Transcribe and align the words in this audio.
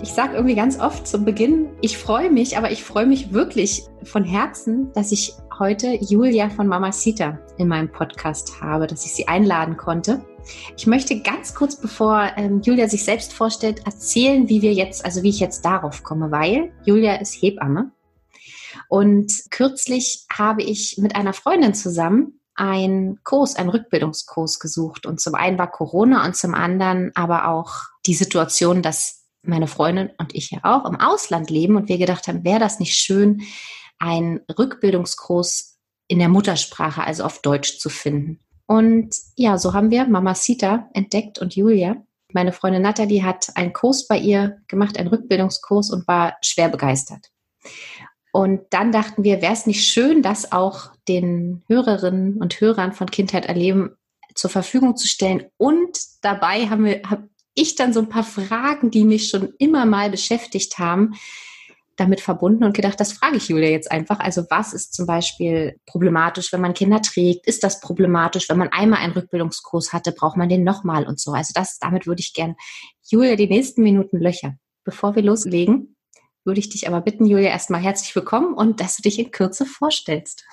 Ich 0.00 0.12
sage 0.12 0.36
irgendwie 0.36 0.54
ganz 0.54 0.78
oft 0.78 1.08
zum 1.08 1.24
Beginn, 1.24 1.70
ich 1.80 1.98
freue 1.98 2.30
mich, 2.30 2.56
aber 2.56 2.70
ich 2.70 2.84
freue 2.84 3.06
mich 3.06 3.32
wirklich 3.32 3.82
von 4.04 4.22
Herzen, 4.22 4.92
dass 4.92 5.10
ich 5.10 5.34
heute 5.58 5.88
Julia 5.94 6.50
von 6.50 6.68
Mama 6.68 6.92
Sita 6.92 7.38
in 7.56 7.66
meinem 7.66 7.90
Podcast 7.90 8.60
habe, 8.60 8.86
dass 8.86 9.04
ich 9.04 9.12
sie 9.12 9.26
einladen 9.26 9.76
konnte. 9.76 10.24
Ich 10.76 10.86
möchte 10.86 11.20
ganz 11.20 11.52
kurz, 11.52 11.74
bevor 11.74 12.30
ähm, 12.36 12.62
Julia 12.62 12.88
sich 12.88 13.04
selbst 13.04 13.32
vorstellt, 13.32 13.86
erzählen, 13.86 14.48
wie 14.48 14.62
wir 14.62 14.72
jetzt, 14.72 15.04
also 15.04 15.24
wie 15.24 15.30
ich 15.30 15.40
jetzt 15.40 15.64
darauf 15.64 16.04
komme, 16.04 16.30
weil 16.30 16.72
Julia 16.84 17.16
ist 17.16 17.34
Hebamme. 17.34 17.90
Und 18.88 19.50
kürzlich 19.50 20.26
habe 20.32 20.62
ich 20.62 20.96
mit 20.98 21.16
einer 21.16 21.32
Freundin 21.32 21.74
zusammen 21.74 22.40
einen 22.54 23.22
Kurs, 23.24 23.56
einen 23.56 23.68
Rückbildungskurs 23.68 24.60
gesucht. 24.60 25.06
Und 25.06 25.20
zum 25.20 25.34
einen 25.34 25.58
war 25.58 25.70
Corona 25.70 26.24
und 26.24 26.36
zum 26.36 26.54
anderen 26.54 27.10
aber 27.14 27.48
auch 27.48 27.72
die 28.06 28.14
Situation, 28.14 28.80
dass 28.80 29.17
meine 29.42 29.66
Freundin 29.66 30.10
und 30.18 30.34
ich 30.34 30.50
ja 30.50 30.60
auch, 30.62 30.84
im 30.84 31.00
Ausland 31.00 31.50
leben 31.50 31.76
und 31.76 31.88
wir 31.88 31.98
gedacht 31.98 32.28
haben, 32.28 32.44
wäre 32.44 32.60
das 32.60 32.80
nicht 32.80 32.94
schön, 32.94 33.42
einen 33.98 34.40
Rückbildungskurs 34.58 35.78
in 36.08 36.18
der 36.18 36.28
Muttersprache, 36.28 37.04
also 37.04 37.24
auf 37.24 37.42
Deutsch 37.42 37.78
zu 37.78 37.88
finden. 37.88 38.40
Und 38.66 39.16
ja, 39.36 39.58
so 39.58 39.72
haben 39.72 39.90
wir 39.90 40.06
Mama 40.06 40.34
Sita 40.34 40.88
entdeckt 40.92 41.38
und 41.38 41.56
Julia. 41.56 41.96
Meine 42.32 42.52
Freundin 42.52 42.82
Natalie 42.82 43.24
hat 43.24 43.48
einen 43.54 43.72
Kurs 43.72 44.06
bei 44.06 44.18
ihr 44.18 44.60
gemacht, 44.68 44.98
einen 44.98 45.08
Rückbildungskurs 45.08 45.90
und 45.90 46.06
war 46.06 46.36
schwer 46.42 46.68
begeistert. 46.68 47.30
Und 48.32 48.60
dann 48.70 48.92
dachten 48.92 49.24
wir, 49.24 49.40
wäre 49.40 49.54
es 49.54 49.66
nicht 49.66 49.86
schön, 49.86 50.22
das 50.22 50.52
auch 50.52 50.92
den 51.08 51.64
Hörerinnen 51.66 52.36
und 52.40 52.60
Hörern 52.60 52.92
von 52.92 53.10
Kindheit 53.10 53.46
erleben 53.46 53.96
zur 54.34 54.50
Verfügung 54.50 54.96
zu 54.96 55.08
stellen. 55.08 55.46
Und 55.56 55.98
dabei 56.22 56.68
haben 56.68 56.84
wir, 56.84 57.02
ich 57.58 57.74
dann 57.74 57.92
so 57.92 58.00
ein 58.00 58.08
paar 58.08 58.24
Fragen, 58.24 58.90
die 58.90 59.04
mich 59.04 59.28
schon 59.28 59.52
immer 59.58 59.86
mal 59.86 60.10
beschäftigt 60.10 60.78
haben, 60.78 61.14
damit 61.96 62.20
verbunden 62.20 62.64
und 62.64 62.74
gedacht, 62.74 63.00
das 63.00 63.12
frage 63.12 63.36
ich 63.36 63.48
Julia 63.48 63.70
jetzt 63.70 63.90
einfach. 63.90 64.20
Also 64.20 64.44
was 64.50 64.72
ist 64.72 64.94
zum 64.94 65.06
Beispiel 65.06 65.80
problematisch, 65.84 66.52
wenn 66.52 66.60
man 66.60 66.74
Kinder 66.74 67.02
trägt? 67.02 67.46
Ist 67.46 67.64
das 67.64 67.80
problematisch, 67.80 68.48
wenn 68.48 68.58
man 68.58 68.68
einmal 68.68 69.00
einen 69.00 69.14
Rückbildungskurs 69.14 69.92
hatte, 69.92 70.12
braucht 70.12 70.36
man 70.36 70.48
den 70.48 70.62
nochmal 70.62 71.06
und 71.06 71.18
so? 71.20 71.32
Also 71.32 71.52
das, 71.54 71.78
damit 71.80 72.06
würde 72.06 72.20
ich 72.20 72.34
gern 72.34 72.54
Julia 73.10 73.34
die 73.34 73.48
nächsten 73.48 73.82
Minuten 73.82 74.18
löcher. 74.18 74.54
Bevor 74.84 75.16
wir 75.16 75.22
loslegen, 75.22 75.96
würde 76.44 76.60
ich 76.60 76.68
dich 76.68 76.86
aber 76.86 77.00
bitten, 77.00 77.26
Julia, 77.26 77.50
erstmal 77.50 77.80
herzlich 77.80 78.14
willkommen 78.14 78.54
und 78.54 78.80
dass 78.80 78.96
du 78.96 79.02
dich 79.02 79.18
in 79.18 79.32
Kürze 79.32 79.66
vorstellst. 79.66 80.44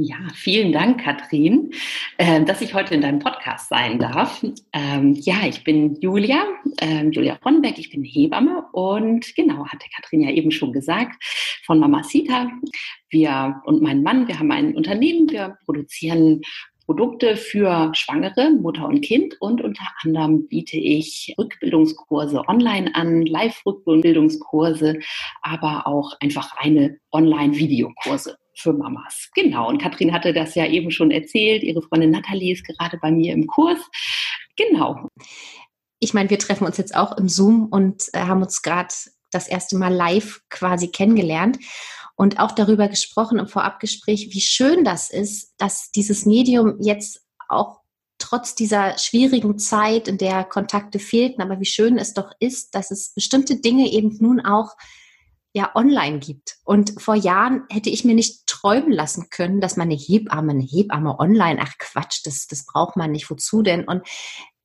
Ja, 0.00 0.18
vielen 0.32 0.70
Dank, 0.70 1.02
Katrin, 1.02 1.72
äh, 2.18 2.44
dass 2.44 2.60
ich 2.60 2.72
heute 2.72 2.94
in 2.94 3.00
deinem 3.00 3.18
Podcast 3.18 3.68
sein 3.68 3.98
darf. 3.98 4.44
Ähm, 4.72 5.14
ja, 5.14 5.44
ich 5.44 5.64
bin 5.64 5.96
Julia, 6.00 6.44
ähm, 6.80 7.10
Julia 7.10 7.36
Ronnbeck, 7.44 7.78
ich 7.78 7.90
bin 7.90 8.04
Hebamme 8.04 8.62
und 8.70 9.34
genau, 9.34 9.66
hatte 9.66 9.88
Katrin 9.96 10.20
ja 10.20 10.30
eben 10.30 10.52
schon 10.52 10.72
gesagt, 10.72 11.20
von 11.66 11.80
Mama 11.80 12.04
Sita. 12.04 12.48
Wir 13.10 13.60
und 13.64 13.82
mein 13.82 14.04
Mann, 14.04 14.28
wir 14.28 14.38
haben 14.38 14.52
ein 14.52 14.76
Unternehmen, 14.76 15.28
wir 15.30 15.58
produzieren 15.64 16.42
Produkte 16.86 17.36
für 17.36 17.90
Schwangere, 17.94 18.50
Mutter 18.50 18.86
und 18.86 19.00
Kind 19.00 19.34
und 19.40 19.60
unter 19.60 19.82
anderem 20.04 20.46
biete 20.46 20.76
ich 20.76 21.34
Rückbildungskurse 21.36 22.46
online 22.46 22.94
an, 22.94 23.26
Live-Rückbildungskurse, 23.26 25.00
aber 25.42 25.88
auch 25.88 26.12
einfach 26.20 26.56
reine 26.60 26.98
Online-Videokurse 27.10 28.36
für 28.58 28.72
Mamas. 28.72 29.30
Genau. 29.34 29.68
Und 29.68 29.80
Katrin 29.80 30.12
hatte 30.12 30.32
das 30.32 30.54
ja 30.54 30.66
eben 30.66 30.90
schon 30.90 31.10
erzählt. 31.10 31.62
Ihre 31.62 31.82
Freundin 31.82 32.10
Nathalie 32.10 32.52
ist 32.52 32.66
gerade 32.66 32.98
bei 32.98 33.10
mir 33.10 33.32
im 33.32 33.46
Kurs. 33.46 33.78
Genau. 34.56 35.08
Ich 36.00 36.14
meine, 36.14 36.30
wir 36.30 36.38
treffen 36.38 36.66
uns 36.66 36.76
jetzt 36.76 36.94
auch 36.94 37.16
im 37.16 37.28
Zoom 37.28 37.66
und 37.66 38.04
äh, 38.12 38.20
haben 38.20 38.42
uns 38.42 38.62
gerade 38.62 38.94
das 39.30 39.48
erste 39.48 39.76
Mal 39.76 39.92
live 39.92 40.40
quasi 40.48 40.88
kennengelernt 40.88 41.58
und 42.16 42.40
auch 42.40 42.52
darüber 42.52 42.88
gesprochen 42.88 43.38
im 43.38 43.46
Vorabgespräch, 43.46 44.30
wie 44.32 44.40
schön 44.40 44.84
das 44.84 45.10
ist, 45.10 45.54
dass 45.58 45.90
dieses 45.90 46.26
Medium 46.26 46.76
jetzt 46.80 47.24
auch 47.48 47.80
trotz 48.18 48.54
dieser 48.54 48.98
schwierigen 48.98 49.58
Zeit, 49.58 50.08
in 50.08 50.18
der 50.18 50.44
Kontakte 50.44 50.98
fehlten, 50.98 51.40
aber 51.40 51.60
wie 51.60 51.66
schön 51.66 51.98
es 51.98 52.14
doch 52.14 52.32
ist, 52.40 52.74
dass 52.74 52.90
es 52.90 53.14
bestimmte 53.14 53.60
Dinge 53.60 53.90
eben 53.92 54.16
nun 54.20 54.40
auch 54.40 54.76
ja 55.52 55.70
online 55.74 56.18
gibt. 56.18 56.56
Und 56.64 57.00
vor 57.00 57.14
Jahren 57.14 57.64
hätte 57.70 57.90
ich 57.90 58.04
mir 58.04 58.14
nicht 58.14 58.46
träumen 58.46 58.92
lassen 58.92 59.28
können, 59.30 59.60
dass 59.60 59.76
man 59.76 59.88
eine 59.88 59.96
Hebamme, 59.96 60.52
eine 60.52 60.62
Hebamme 60.64 61.18
online, 61.18 61.60
ach 61.62 61.74
Quatsch, 61.78 62.20
das, 62.24 62.46
das 62.46 62.66
braucht 62.66 62.96
man 62.96 63.12
nicht, 63.12 63.30
wozu 63.30 63.62
denn? 63.62 63.84
Und 63.84 64.02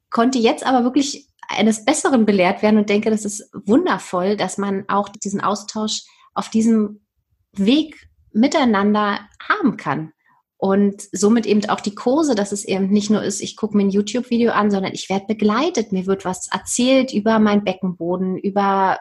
konnte 0.09 0.39
jetzt 0.39 0.65
aber 0.65 0.83
wirklich 0.83 1.27
eines 1.47 1.85
Besseren 1.85 2.25
belehrt 2.25 2.61
werden 2.61 2.77
und 2.77 2.89
denke, 2.89 3.09
das 3.09 3.25
ist 3.25 3.49
wundervoll, 3.53 4.37
dass 4.37 4.57
man 4.57 4.85
auch 4.87 5.09
diesen 5.09 5.41
Austausch 5.41 6.03
auf 6.33 6.49
diesem 6.49 7.05
Weg 7.53 8.09
miteinander 8.31 9.19
haben 9.47 9.77
kann. 9.77 10.13
Und 10.57 11.03
somit 11.11 11.45
eben 11.45 11.67
auch 11.69 11.81
die 11.81 11.93
Kurse, 11.93 12.35
dass 12.35 12.53
es 12.53 12.63
eben 12.63 12.87
nicht 12.87 13.09
nur 13.09 13.21
ist, 13.21 13.41
ich 13.41 13.57
gucke 13.57 13.75
mir 13.75 13.83
ein 13.83 13.89
YouTube-Video 13.89 14.53
an, 14.53 14.71
sondern 14.71 14.93
ich 14.93 15.09
werde 15.09 15.25
begleitet. 15.27 15.91
Mir 15.91 16.05
wird 16.05 16.23
was 16.23 16.47
erzählt 16.51 17.13
über 17.13 17.37
meinen 17.39 17.65
Beckenboden, 17.65 18.37
über, 18.37 18.97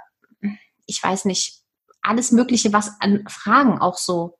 ich 0.86 1.00
weiß 1.00 1.24
nicht, 1.24 1.61
alles 2.02 2.32
Mögliche, 2.32 2.72
was 2.72 3.00
an 3.00 3.24
Fragen 3.28 3.78
auch 3.78 3.96
so 3.96 4.38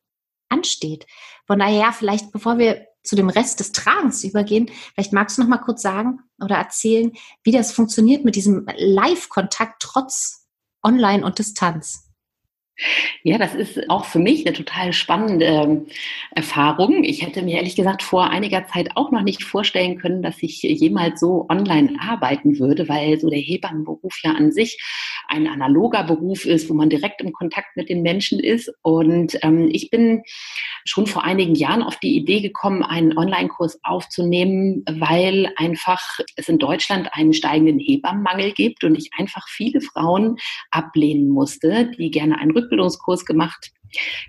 ansteht. 0.49 1.07
Von 1.47 1.59
daher, 1.59 1.93
vielleicht 1.93 2.33
bevor 2.33 2.59
wir 2.59 2.87
zu 3.03 3.17
dem 3.17 3.29
Rest 3.29 3.61
des 3.61 3.73
Tragens 3.73 4.23
übergehen, 4.23 4.71
vielleicht 4.95 5.13
magst 5.13 5.37
du 5.37 5.43
noch 5.43 5.49
mal 5.49 5.59
kurz 5.59 5.83
sagen 5.83 6.21
oder 6.41 6.57
erzählen, 6.57 7.13
wie 7.43 7.53
das 7.53 7.73
funktioniert 7.73 8.25
mit 8.25 8.37
diesem 8.37 8.67
Live-Kontakt 8.77 9.83
trotz 9.83 10.47
Online 10.85 11.25
und 11.25 11.39
Distanz. 11.39 12.12
Ja, 13.23 13.39
das 13.39 13.55
ist 13.55 13.89
auch 13.89 14.05
für 14.05 14.19
mich 14.19 14.47
eine 14.47 14.55
total 14.55 14.93
spannende 14.93 15.47
ähm, 15.47 15.87
Erfahrung. 16.33 17.05
Ich 17.05 17.23
hätte 17.23 17.43
mir 17.43 17.57
ehrlich 17.57 17.77
gesagt 17.77 18.03
vor 18.03 18.31
einiger 18.31 18.67
Zeit 18.67 18.91
auch 18.97 19.13
noch 19.13 19.23
nicht 19.23 19.45
vorstellen 19.45 19.99
können, 19.99 20.23
dass 20.23 20.43
ich 20.43 20.63
jemals 20.63 21.21
so 21.21 21.47
online 21.49 21.97
arbeiten 22.01 22.59
würde, 22.59 22.89
weil 22.89 23.21
so 23.21 23.31
der 23.31 23.39
Hebammenberuf 23.39 24.19
ja 24.23 24.33
an 24.33 24.53
sich 24.53 24.79
ein 25.29 25.47
analoger 25.47 26.05
Beruf 26.05 26.45
ist, 26.45 26.69
wo 26.69 26.75
man 26.75 26.91
direkt 26.91 27.21
im 27.21 27.33
Kontakt 27.33 27.77
mit 27.77 27.89
den 27.89 28.03
Menschen 28.03 28.41
ist. 28.41 28.73
Und 28.83 29.39
ähm, 29.43 29.69
ich 29.71 29.91
bin 29.91 30.23
schon 30.85 31.07
vor 31.07 31.25
einigen 31.25 31.55
Jahren 31.55 31.83
auf 31.83 31.97
die 31.97 32.17
Idee 32.17 32.41
gekommen, 32.41 32.83
einen 32.83 33.17
Online-Kurs 33.17 33.81
aufzunehmen, 33.83 34.85
weil 34.91 35.53
einfach 35.57 36.03
es 36.37 36.49
in 36.49 36.59
Deutschland 36.59 37.09
einen 37.13 37.33
steigenden 37.33 37.79
Hebammenmangel 37.79 38.53
gibt 38.53 38.85
und 38.85 38.97
ich 38.97 39.11
einfach 39.17 39.49
viele 39.49 39.81
Frauen 39.81 40.37
ablehnen 40.71 41.29
musste, 41.29 41.91
die 41.97 42.11
gerne 42.11 42.39
einen 42.39 42.51
Rückbildungskurs 42.73 43.25
gemacht 43.25 43.71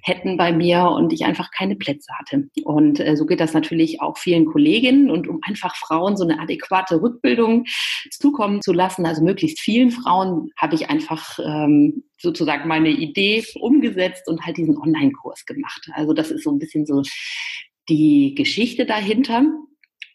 hätten 0.02 0.36
bei 0.36 0.52
mir 0.52 0.90
und 0.90 1.14
ich 1.14 1.24
einfach 1.24 1.50
keine 1.52 1.78
Plätze 1.78 2.12
hatte. 2.20 2.50
Und 2.66 3.00
äh, 3.00 3.16
so 3.16 3.26
geht 3.26 3.40
das 3.40 3.54
natürlich 3.54 4.02
auch 4.02 4.18
vielen 4.18 4.46
Kolleginnen. 4.46 5.10
Und 5.10 5.30
um 5.30 5.40
einfach 5.42 5.78
Frauen 5.78 6.18
so 6.18 6.26
eine 6.26 6.42
adäquate 6.42 7.02
Rückbildung 7.02 7.64
zukommen 8.12 8.62
zu 8.62 8.74
lassen, 8.74 9.06
also 9.06 9.24
möglichst 9.24 9.62
vielen 9.62 9.92
Frauen, 9.92 10.50
habe 10.58 10.76
ich 10.76 10.90
einfach 10.90 11.40
ähm, 11.40 12.04
sozusagen 12.20 12.68
meine 12.68 12.90
Idee 12.90 13.46
umgesetzt 13.56 14.28
und 14.28 14.46
halt 14.46 14.58
diesen 14.58 14.78
Online-Kurs 14.78 15.46
gemacht. 15.46 15.88
Also 15.94 16.12
das 16.12 16.30
ist 16.30 16.44
so 16.44 16.52
ein 16.52 16.60
bisschen 16.60 16.86
so 16.86 17.02
die 17.88 18.36
Geschichte 18.36 18.86
dahinter. 18.86 19.46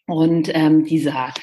Und 0.05 0.51
ähm, 0.53 0.85
dieser 0.85 1.33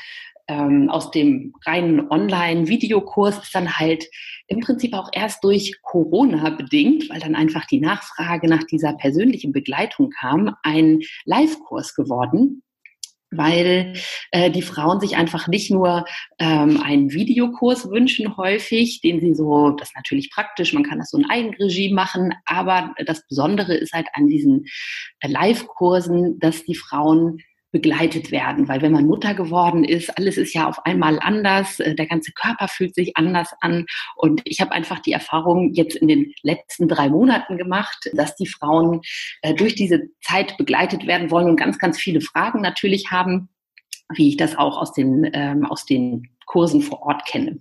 ähm, 0.49 0.89
aus 0.89 1.11
dem 1.11 1.55
reinen 1.65 2.11
Online-Videokurs 2.11 3.39
ist 3.39 3.55
dann 3.55 3.79
halt 3.79 4.05
im 4.47 4.61
Prinzip 4.61 4.95
auch 4.95 5.11
erst 5.13 5.43
durch 5.43 5.81
Corona 5.83 6.51
bedingt, 6.51 7.11
weil 7.11 7.21
dann 7.21 7.35
einfach 7.35 7.67
die 7.67 7.81
Nachfrage 7.81 8.49
nach 8.49 8.65
dieser 8.65 8.93
persönlichen 8.95 9.53
Begleitung 9.53 10.11
kam, 10.11 10.55
ein 10.63 11.01
Live-Kurs 11.25 11.95
geworden 11.95 12.63
weil 13.31 13.95
äh, 14.31 14.51
die 14.51 14.63
Frauen 14.63 15.01
sich 15.01 15.17
einfach 15.17 15.49
nicht 15.49 15.71
nur 15.71 16.05
ähm, 16.39 16.81
einen 16.83 17.13
Videokurs 17.13 17.91
wünschen 17.91 18.37
häufig, 18.37 19.01
den 19.01 19.21
sie 19.21 19.35
so, 19.35 19.71
das 19.71 19.89
ist 19.89 19.97
natürlich 19.97 20.31
praktisch, 20.31 20.73
man 20.73 20.85
kann 20.85 20.99
das 20.99 21.11
so 21.11 21.19
in 21.19 21.29
Eigenregie 21.29 21.93
machen, 21.93 22.35
aber 22.45 22.95
das 23.05 23.27
Besondere 23.27 23.75
ist 23.75 23.93
halt 23.93 24.07
an 24.15 24.29
diesen 24.29 24.67
äh, 25.21 25.29
Live-Kursen, 25.29 26.39
dass 26.39 26.65
die 26.65 26.77
Frauen 26.77 27.41
begleitet 27.77 28.31
werden, 28.31 28.69
weil 28.69 28.81
wenn 28.81 28.93
man 28.93 29.07
Mutter 29.07 29.35
geworden 29.35 29.85
ist, 29.85 30.17
alles 30.17 30.39
ist 30.39 30.55
ja 30.55 30.67
auf 30.67 30.87
einmal 30.87 31.19
anders, 31.21 31.79
äh, 31.79 31.95
der 31.95 32.07
ganze 32.07 32.33
Körper 32.33 32.69
fühlt 32.69 32.95
sich 32.95 33.17
anders 33.19 33.51
an 33.61 33.85
und 34.17 34.41
ich 34.45 34.63
habe 34.63 34.73
einfach 34.73 35.01
die 35.01 35.13
Erfahrung 35.13 35.75
jetzt 35.75 35.97
in 35.97 36.09
den 36.09 36.33
letzten 36.43 36.89
drei 36.89 37.11
Monaten 37.11 37.59
gemacht, 37.59 38.11
dass 38.15 38.35
die 38.37 38.47
Frauen 38.47 39.03
äh, 39.43 39.53
durch 39.53 39.75
diese 39.75 40.09
Zeit 40.23 40.57
begleitet 40.57 41.07
werden 41.07 41.31
wollen 41.31 41.51
und 41.51 41.57
ganz, 41.57 41.79
ganz 41.79 41.99
viele 41.99 42.23
Fragen 42.23 42.63
natürlich 42.63 43.11
haben, 43.11 43.51
wie 44.15 44.31
ich 44.31 44.39
das 44.39 44.57
auch 44.57 44.79
aus 44.79 44.95
den, 44.95 45.29
ähm, 45.35 45.67
aus 45.67 45.85
den 45.85 46.31
Kursen 46.47 46.81
vor 46.81 47.03
Ort 47.03 47.27
kenne. 47.27 47.61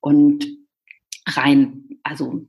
Und 0.00 0.46
rein, 1.26 1.98
also 2.02 2.46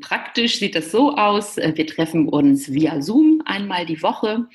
praktisch 0.00 0.58
sieht 0.58 0.74
das 0.74 0.90
so 0.90 1.16
aus. 1.16 1.58
Äh, 1.58 1.72
wir 1.76 1.86
treffen 1.86 2.28
uns 2.28 2.72
via 2.72 3.02
Zoom 3.02 3.35
einmal 3.46 3.86
die 3.86 4.02
Woche 4.02 4.46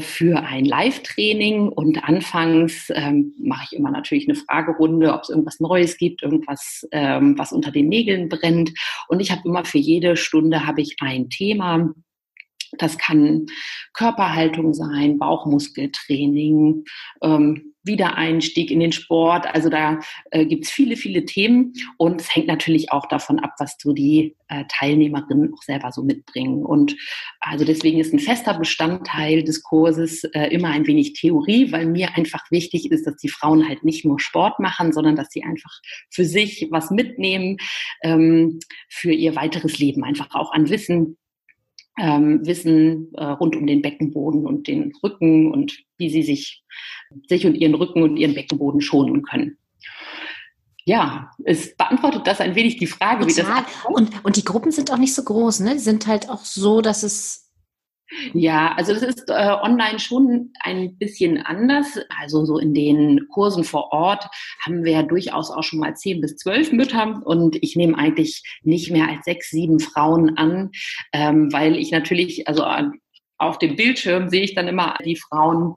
für 0.00 0.42
ein 0.42 0.64
Live-Training 0.64 1.68
und 1.68 2.04
anfangs 2.04 2.90
ähm, 2.94 3.34
mache 3.38 3.68
ich 3.70 3.78
immer 3.78 3.90
natürlich 3.90 4.28
eine 4.28 4.36
Fragerunde, 4.36 5.12
ob 5.14 5.22
es 5.22 5.30
irgendwas 5.30 5.60
Neues 5.60 5.96
gibt, 5.96 6.22
irgendwas, 6.22 6.86
ähm, 6.92 7.38
was 7.38 7.52
unter 7.52 7.70
den 7.70 7.88
Nägeln 7.88 8.28
brennt. 8.28 8.72
Und 9.08 9.20
ich 9.20 9.30
habe 9.30 9.42
immer 9.44 9.64
für 9.64 9.78
jede 9.78 10.16
Stunde 10.16 10.66
habe 10.66 10.82
ich 10.82 10.96
ein 11.00 11.30
Thema. 11.30 11.94
Das 12.78 12.98
kann 12.98 13.46
Körperhaltung 13.94 14.74
sein, 14.74 15.18
Bauchmuskeltraining, 15.18 16.84
ähm, 17.22 17.74
Wiedereinstieg 17.86 18.70
in 18.70 18.80
den 18.80 18.92
Sport. 18.92 19.46
Also 19.46 19.68
da 19.68 20.00
äh, 20.30 20.44
gibt 20.44 20.64
es 20.64 20.70
viele, 20.70 20.96
viele 20.96 21.24
Themen 21.24 21.72
und 21.96 22.20
es 22.20 22.34
hängt 22.34 22.48
natürlich 22.48 22.92
auch 22.92 23.06
davon 23.06 23.38
ab, 23.38 23.54
was 23.58 23.76
so 23.80 23.92
die 23.92 24.36
äh, 24.48 24.64
Teilnehmerinnen 24.68 25.52
auch 25.54 25.62
selber 25.62 25.92
so 25.92 26.02
mitbringen. 26.02 26.64
Und 26.64 26.96
also 27.40 27.64
deswegen 27.64 27.98
ist 27.98 28.12
ein 28.12 28.18
fester 28.18 28.58
Bestandteil 28.58 29.42
des 29.42 29.62
Kurses 29.62 30.24
äh, 30.24 30.48
immer 30.48 30.70
ein 30.70 30.86
wenig 30.86 31.14
Theorie, 31.14 31.72
weil 31.72 31.86
mir 31.86 32.16
einfach 32.16 32.50
wichtig 32.50 32.90
ist, 32.90 33.06
dass 33.06 33.16
die 33.16 33.28
Frauen 33.28 33.68
halt 33.68 33.84
nicht 33.84 34.04
nur 34.04 34.20
Sport 34.20 34.60
machen, 34.60 34.92
sondern 34.92 35.16
dass 35.16 35.30
sie 35.30 35.44
einfach 35.44 35.72
für 36.10 36.24
sich 36.24 36.68
was 36.70 36.90
mitnehmen, 36.90 37.56
ähm, 38.02 38.58
für 38.88 39.12
ihr 39.12 39.36
weiteres 39.36 39.78
Leben, 39.78 40.04
einfach 40.04 40.34
auch 40.34 40.52
an 40.52 40.68
Wissen, 40.68 41.16
ähm, 41.98 42.44
Wissen 42.46 43.12
äh, 43.14 43.24
rund 43.24 43.56
um 43.56 43.66
den 43.66 43.82
Beckenboden 43.82 44.46
und 44.46 44.68
den 44.68 44.92
Rücken 45.02 45.50
und 45.50 45.78
wie 45.96 46.10
sie 46.10 46.22
sich, 46.22 46.62
sich 47.28 47.46
und 47.46 47.54
ihren 47.54 47.74
Rücken 47.74 48.02
und 48.02 48.16
ihren 48.16 48.34
Beckenboden 48.34 48.80
schonen 48.80 49.22
können. 49.22 49.58
Ja, 50.84 51.32
es 51.44 51.76
beantwortet 51.76 52.26
das 52.26 52.40
ein 52.40 52.54
wenig 52.54 52.76
die 52.76 52.86
Frage, 52.86 53.26
Total. 53.26 53.56
wie 53.56 53.64
das. 53.64 53.86
Und, 53.88 54.24
und 54.24 54.36
die 54.36 54.44
Gruppen 54.44 54.70
sind 54.70 54.92
auch 54.92 54.98
nicht 54.98 55.14
so 55.14 55.24
groß, 55.24 55.60
ne? 55.60 55.72
Die 55.72 55.80
sind 55.80 56.06
halt 56.06 56.30
auch 56.30 56.44
so, 56.44 56.80
dass 56.80 57.02
es 57.02 57.45
ja, 58.32 58.72
also 58.76 58.92
das 58.92 59.02
ist 59.02 59.28
äh, 59.28 59.56
online 59.62 59.98
schon 59.98 60.52
ein 60.60 60.96
bisschen 60.96 61.38
anders. 61.38 61.98
Also 62.20 62.44
so 62.44 62.58
in 62.58 62.72
den 62.74 63.26
Kursen 63.28 63.64
vor 63.64 63.92
Ort 63.92 64.26
haben 64.64 64.84
wir 64.84 64.92
ja 64.92 65.02
durchaus 65.02 65.50
auch 65.50 65.64
schon 65.64 65.80
mal 65.80 65.96
zehn 65.96 66.20
bis 66.20 66.36
zwölf 66.36 66.72
Mütter 66.72 67.20
und 67.24 67.56
ich 67.62 67.76
nehme 67.76 67.98
eigentlich 67.98 68.42
nicht 68.62 68.90
mehr 68.90 69.08
als 69.08 69.24
sechs, 69.24 69.50
sieben 69.50 69.80
Frauen 69.80 70.36
an, 70.36 70.70
ähm, 71.12 71.52
weil 71.52 71.76
ich 71.76 71.90
natürlich, 71.90 72.46
also 72.46 72.64
auf 73.38 73.58
dem 73.58 73.76
Bildschirm 73.76 74.28
sehe 74.28 74.42
ich 74.42 74.54
dann 74.54 74.68
immer 74.68 74.96
die 75.04 75.16
Frauen 75.16 75.74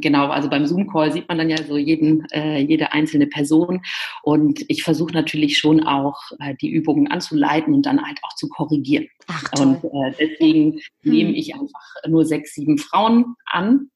genau, 0.00 0.28
also 0.28 0.48
beim 0.48 0.66
Zoom-Call 0.66 1.12
sieht 1.12 1.28
man 1.28 1.38
dann 1.38 1.50
ja 1.50 1.62
so 1.62 1.76
jeden, 1.76 2.26
äh, 2.32 2.58
jede 2.58 2.92
einzelne 2.92 3.26
Person. 3.26 3.82
Und 4.22 4.64
ich 4.68 4.82
versuche 4.82 5.12
natürlich 5.12 5.58
schon 5.58 5.84
auch 5.84 6.18
äh, 6.40 6.54
die 6.60 6.70
Übungen 6.70 7.08
anzuleiten 7.08 7.74
und 7.74 7.86
dann 7.86 8.04
halt 8.04 8.18
auch 8.22 8.34
zu 8.34 8.48
korrigieren. 8.48 9.08
Ach, 9.26 9.44
toll. 9.50 9.66
Und 9.66 9.84
äh, 9.84 10.14
deswegen 10.18 10.72
hm. 11.02 11.12
nehme 11.12 11.32
ich 11.32 11.54
einfach 11.54 11.94
nur 12.06 12.24
sechs, 12.24 12.54
sieben 12.54 12.78
Frauen 12.78 13.34
an. 13.46 13.90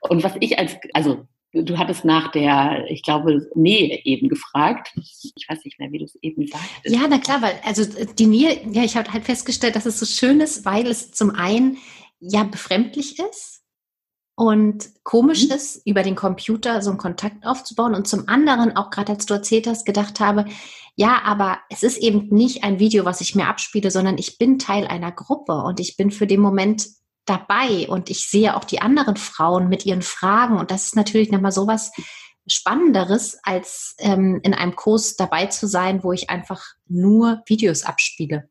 Und 0.00 0.22
was 0.22 0.34
ich 0.40 0.58
als, 0.58 0.76
also 0.92 1.26
du 1.52 1.78
hattest 1.78 2.04
nach 2.04 2.30
der, 2.30 2.84
ich 2.88 3.02
glaube, 3.02 3.48
Nähe 3.54 4.04
eben 4.04 4.28
gefragt. 4.28 4.92
Ich 5.36 5.46
weiß 5.48 5.64
nicht 5.64 5.78
mehr, 5.78 5.90
wie 5.92 5.98
du 5.98 6.04
es 6.04 6.16
eben 6.22 6.46
sagtest. 6.46 6.94
Ja, 6.94 7.06
na 7.08 7.18
klar, 7.18 7.42
weil, 7.42 7.54
also 7.64 7.84
die 8.14 8.26
Nähe, 8.26 8.60
ja, 8.70 8.84
ich 8.84 8.96
habe 8.96 9.12
halt 9.12 9.24
festgestellt, 9.24 9.76
dass 9.76 9.86
es 9.86 9.98
so 9.98 10.06
schön 10.06 10.40
ist, 10.40 10.64
weil 10.64 10.86
es 10.86 11.12
zum 11.12 11.30
einen 11.30 11.78
ja 12.20 12.44
befremdlich 12.44 13.18
ist 13.18 13.65
und 14.36 14.90
komisch 15.02 15.48
mhm. 15.48 15.54
ist, 15.54 15.86
über 15.86 16.02
den 16.02 16.14
Computer 16.14 16.82
so 16.82 16.90
einen 16.90 16.98
Kontakt 16.98 17.44
aufzubauen 17.46 17.94
und 17.94 18.06
zum 18.06 18.28
anderen 18.28 18.76
auch 18.76 18.90
gerade 18.90 19.12
als 19.12 19.26
du 19.26 19.34
erzählt 19.34 19.66
hast, 19.66 19.86
gedacht 19.86 20.20
habe, 20.20 20.44
ja, 20.94 21.22
aber 21.24 21.58
es 21.70 21.82
ist 21.82 21.96
eben 21.98 22.28
nicht 22.28 22.62
ein 22.62 22.78
Video, 22.78 23.04
was 23.04 23.20
ich 23.20 23.34
mir 23.34 23.48
abspiele, 23.48 23.90
sondern 23.90 24.18
ich 24.18 24.38
bin 24.38 24.58
Teil 24.58 24.86
einer 24.86 25.10
Gruppe 25.10 25.62
und 25.62 25.80
ich 25.80 25.96
bin 25.96 26.10
für 26.10 26.26
den 26.26 26.40
Moment 26.40 26.86
dabei 27.24 27.88
und 27.88 28.08
ich 28.10 28.30
sehe 28.30 28.56
auch 28.56 28.64
die 28.64 28.80
anderen 28.80 29.16
Frauen 29.16 29.68
mit 29.68 29.84
ihren 29.84 30.02
Fragen 30.02 30.58
und 30.58 30.70
das 30.70 30.84
ist 30.84 30.96
natürlich 30.96 31.30
nochmal 31.30 31.52
sowas 31.52 31.90
Spannenderes, 32.46 33.38
als 33.42 33.96
ähm, 33.98 34.40
in 34.44 34.54
einem 34.54 34.76
Kurs 34.76 35.16
dabei 35.16 35.46
zu 35.46 35.66
sein, 35.66 36.04
wo 36.04 36.12
ich 36.12 36.30
einfach 36.30 36.62
nur 36.86 37.42
Videos 37.46 37.82
abspiele. 37.82 38.48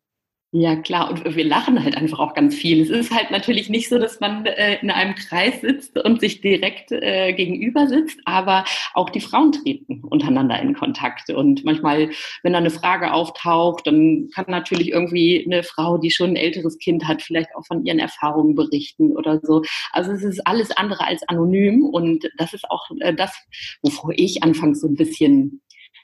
Ja, 0.58 0.78
klar. 0.78 1.10
Und 1.10 1.36
wir 1.36 1.44
lachen 1.44 1.84
halt 1.84 1.98
einfach 1.98 2.20
auch 2.20 2.34
ganz 2.34 2.56
viel. 2.56 2.82
Es 2.82 2.90
ist 2.90 3.14
halt 3.14 3.30
natürlich 3.30 3.68
nicht 3.68 3.90
so, 3.90 4.00
dass 4.00 4.22
man 4.22 4.46
äh, 4.46 4.80
in 4.82 4.90
einem 4.90 5.14
Kreis 5.16 5.60
sitzt 5.60 5.98
und 5.98 6.22
sich 6.22 6.40
direkt 6.40 6.94
äh, 6.94 7.34
gegenüber 7.34 7.88
sitzt, 7.88 8.22
aber 8.24 8.64
auch 8.94 9.10
die 9.10 9.20
Frauen 9.20 9.52
treten 9.52 10.02
untereinander 10.06 10.58
in 10.62 10.74
Kontakt. 10.74 11.30
Und 11.30 11.66
manchmal, 11.66 12.10
wenn 12.42 12.54
da 12.54 12.60
eine 12.60 12.70
Frage 12.70 13.12
auftaucht, 13.12 13.86
dann 13.86 14.30
kann 14.34 14.46
natürlich 14.48 14.92
irgendwie 14.92 15.44
eine 15.46 15.62
Frau, 15.64 15.98
die 15.98 16.10
schon 16.10 16.30
ein 16.30 16.36
älteres 16.38 16.78
Kind 16.78 17.06
hat, 17.06 17.22
vielleicht 17.22 17.54
auch 17.58 17.66
von 17.66 17.86
ihren 17.86 18.00
Erfahrungen 18.00 18.56
berichten 18.56 19.12
oder 19.12 19.42
so. 19.44 19.62
Also 19.92 20.14
es 20.14 20.24
ist 20.24 20.48
alles 20.48 20.72
andere 20.72 21.06
als 21.06 21.22
anonym 21.28 21.84
und 21.84 22.30
das 22.38 22.54
ist 22.54 22.72
auch 22.72 22.90
äh, 23.02 23.14
das, 23.14 23.34
wovor 23.82 24.14
ich 24.16 24.42
anfangs 24.42 24.80
so 24.80 24.88
ein 24.88 24.96
bisschen 24.96 25.62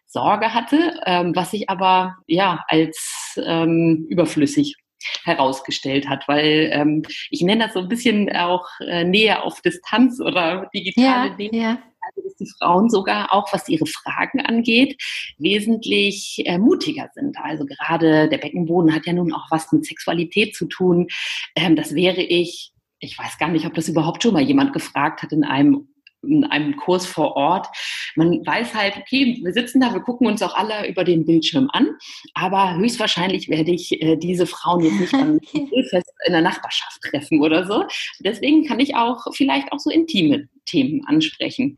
Sorge 0.07 0.53
hatte, 0.53 0.99
ähm, 1.05 1.33
was 1.37 1.51
sich 1.51 1.69
aber 1.69 2.17
ja 2.27 2.65
als 2.67 3.20
ähm, 3.37 4.05
überflüssig 4.09 4.75
herausgestellt 5.23 6.07
hat, 6.07 6.27
weil 6.27 6.69
ähm, 6.73 7.03
ich 7.29 7.41
nenne 7.41 7.65
das 7.65 7.73
so 7.73 7.79
ein 7.79 7.87
bisschen 7.87 8.31
auch 8.35 8.67
äh, 8.81 9.03
Nähe 9.03 9.41
auf 9.41 9.61
Distanz 9.61 10.19
oder 10.19 10.69
digitale 10.73 11.29
ja, 11.29 11.35
Nähe. 11.35 11.49
Ja. 11.51 11.83
Also, 12.01 12.27
dass 12.27 12.35
die 12.35 12.51
Frauen 12.57 12.89
sogar 12.89 13.31
auch, 13.31 13.53
was 13.53 13.69
ihre 13.69 13.85
Fragen 13.85 14.41
angeht, 14.41 15.01
wesentlich 15.37 16.41
äh, 16.45 16.57
mutiger 16.57 17.09
sind. 17.13 17.37
Also 17.37 17.65
gerade 17.65 18.27
der 18.27 18.39
Beckenboden 18.39 18.93
hat 18.93 19.05
ja 19.05 19.13
nun 19.13 19.33
auch 19.33 19.45
was 19.51 19.71
mit 19.71 19.85
Sexualität 19.85 20.55
zu 20.55 20.65
tun. 20.65 21.07
Ähm, 21.55 21.75
das 21.75 21.93
wäre 21.93 22.21
ich 22.21 22.73
ich 23.01 23.17
weiß 23.17 23.39
gar 23.39 23.49
nicht, 23.49 23.65
ob 23.65 23.73
das 23.73 23.89
überhaupt 23.89 24.21
schon 24.21 24.33
mal 24.33 24.43
jemand 24.43 24.73
gefragt 24.73 25.23
hat 25.23 25.31
in 25.31 25.43
einem 25.43 25.87
in 26.23 26.43
einem 26.45 26.75
Kurs 26.75 27.05
vor 27.05 27.35
Ort. 27.35 27.67
Man 28.15 28.45
weiß 28.45 28.73
halt, 28.73 28.97
okay, 28.97 29.39
wir 29.43 29.53
sitzen 29.53 29.81
da, 29.81 29.93
wir 29.93 30.01
gucken 30.01 30.27
uns 30.27 30.41
auch 30.41 30.55
alle 30.55 30.87
über 30.87 31.03
den 31.03 31.25
Bildschirm 31.25 31.69
an, 31.73 31.89
aber 32.33 32.75
höchstwahrscheinlich 32.77 33.49
werde 33.49 33.71
ich 33.71 34.01
äh, 34.01 34.15
diese 34.17 34.45
Frauen 34.45 34.83
jetzt 34.83 34.99
nicht 34.99 35.11
beim 35.11 35.39
Grillfest 35.51 36.11
in 36.25 36.33
der 36.33 36.41
Nachbarschaft 36.41 37.01
treffen 37.01 37.41
oder 37.41 37.65
so. 37.65 37.85
Deswegen 38.19 38.65
kann 38.65 38.79
ich 38.79 38.95
auch 38.95 39.25
vielleicht 39.33 39.71
auch 39.71 39.79
so 39.79 39.89
intime 39.89 40.47
Themen 40.65 41.03
ansprechen. 41.05 41.77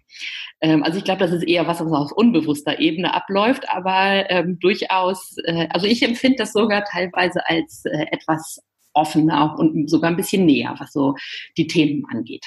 Ähm, 0.62 0.83
also 0.83 0.97
ich 0.97 1.03
glaube, 1.03 1.19
das 1.19 1.31
ist 1.31 1.43
eher 1.43 1.67
was, 1.67 1.79
was 1.79 1.91
auf 1.91 2.12
unbewusster 2.12 2.79
Ebene 2.79 3.13
abläuft, 3.13 3.67
aber 3.69 4.29
ähm, 4.29 4.59
durchaus, 4.59 5.35
äh, 5.45 5.67
also 5.69 5.88
ich 5.88 6.03
empfinde 6.03 6.38
das 6.39 6.53
sogar 6.53 6.83
teilweise 6.83 7.47
als 7.47 7.83
äh, 7.85 8.05
etwas 8.12 8.59
offener 8.93 9.55
und 9.57 9.89
sogar 9.89 10.12
ein 10.12 10.17
bisschen 10.17 10.45
näher, 10.45 10.75
was 10.77 10.93
so 10.93 11.15
die 11.57 11.67
Themen 11.67 12.05
angeht. 12.12 12.45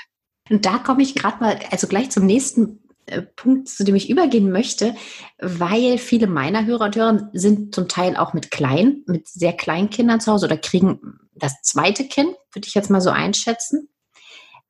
Und 0.48 0.64
da 0.64 0.78
komme 0.78 1.02
ich 1.02 1.14
gerade 1.14 1.40
mal, 1.40 1.58
also 1.70 1.86
gleich 1.86 2.10
zum 2.10 2.26
nächsten 2.26 2.80
äh, 3.06 3.22
Punkt, 3.22 3.68
zu 3.68 3.84
dem 3.84 3.94
ich 3.94 4.10
übergehen 4.10 4.50
möchte, 4.50 4.94
weil 5.38 5.98
viele 5.98 6.26
meiner 6.26 6.66
Hörer 6.66 6.86
und 6.86 6.96
Hörer 6.96 7.30
sind 7.32 7.74
zum 7.74 7.88
Teil 7.88 8.16
auch 8.16 8.32
mit 8.32 8.50
klein, 8.50 9.02
mit 9.06 9.28
sehr 9.28 9.52
kleinen 9.52 9.90
Kindern 9.90 10.20
zu 10.20 10.32
Hause 10.32 10.46
oder 10.46 10.56
kriegen 10.56 11.18
das 11.34 11.60
zweite 11.62 12.04
Kind, 12.04 12.34
würde 12.52 12.66
ich 12.66 12.74
jetzt 12.74 12.90
mal 12.90 13.00
so 13.00 13.10
einschätzen. 13.10 13.88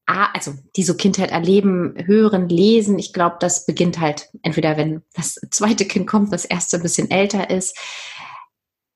Ah, 0.06 0.28
also 0.34 0.54
die 0.76 0.84
so 0.84 0.94
Kindheit 0.94 1.30
erleben, 1.30 1.94
hören, 2.06 2.48
lesen. 2.48 2.98
Ich 2.98 3.12
glaube, 3.12 3.36
das 3.40 3.66
beginnt 3.66 3.98
halt 3.98 4.28
entweder, 4.42 4.76
wenn 4.76 5.02
das 5.14 5.34
zweite 5.50 5.84
Kind 5.84 6.06
kommt, 6.06 6.32
das 6.32 6.44
erste 6.44 6.76
ein 6.76 6.82
bisschen 6.82 7.10
älter 7.10 7.50
ist. 7.50 7.76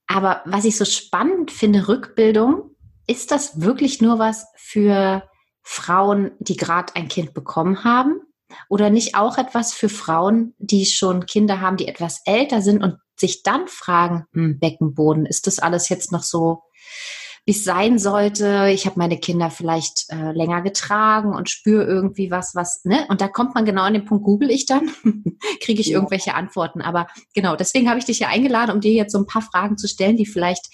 Aber 0.06 0.42
was 0.44 0.64
ich 0.64 0.76
so 0.76 0.84
spannend 0.84 1.50
finde, 1.50 1.88
Rückbildung, 1.88 2.76
ist 3.06 3.30
das 3.30 3.60
wirklich 3.60 4.00
nur 4.00 4.18
was 4.18 4.46
für 4.56 5.22
Frauen, 5.62 6.32
die 6.38 6.56
gerade 6.56 6.94
ein 6.96 7.08
Kind 7.08 7.34
bekommen 7.34 7.84
haben? 7.84 8.20
Oder 8.68 8.90
nicht 8.90 9.14
auch 9.14 9.38
etwas 9.38 9.72
für 9.72 9.88
Frauen, 9.88 10.54
die 10.58 10.84
schon 10.86 11.26
Kinder 11.26 11.60
haben, 11.60 11.76
die 11.76 11.86
etwas 11.86 12.20
älter 12.24 12.62
sind 12.62 12.82
und 12.82 12.96
sich 13.16 13.42
dann 13.42 13.68
fragen, 13.68 14.24
hm, 14.32 14.58
Beckenboden, 14.58 15.26
ist 15.26 15.46
das 15.46 15.58
alles 15.58 15.88
jetzt 15.88 16.10
noch 16.10 16.22
so, 16.22 16.62
wie 17.46 17.52
es 17.52 17.64
sein 17.64 17.98
sollte? 17.98 18.68
Ich 18.72 18.86
habe 18.86 18.98
meine 18.98 19.18
Kinder 19.18 19.50
vielleicht 19.50 20.06
äh, 20.10 20.32
länger 20.32 20.62
getragen 20.62 21.34
und 21.34 21.48
spüre 21.48 21.84
irgendwie 21.84 22.30
was, 22.30 22.54
was, 22.54 22.84
ne? 22.84 23.06
Und 23.08 23.20
da 23.20 23.28
kommt 23.28 23.54
man 23.54 23.64
genau 23.64 23.82
an 23.82 23.94
den 23.94 24.04
Punkt, 24.04 24.24
google 24.24 24.50
ich 24.50 24.66
dann, 24.66 24.90
kriege 25.62 25.80
ich 25.80 25.90
irgendwelche 25.90 26.34
Antworten. 26.34 26.82
Aber 26.82 27.06
genau, 27.34 27.56
deswegen 27.56 27.88
habe 27.88 27.98
ich 27.98 28.04
dich 28.04 28.18
ja 28.18 28.28
eingeladen, 28.28 28.74
um 28.74 28.80
dir 28.80 28.92
jetzt 28.92 29.12
so 29.12 29.18
ein 29.18 29.26
paar 29.26 29.42
Fragen 29.42 29.78
zu 29.78 29.88
stellen, 29.88 30.16
die 30.16 30.26
vielleicht 30.26 30.68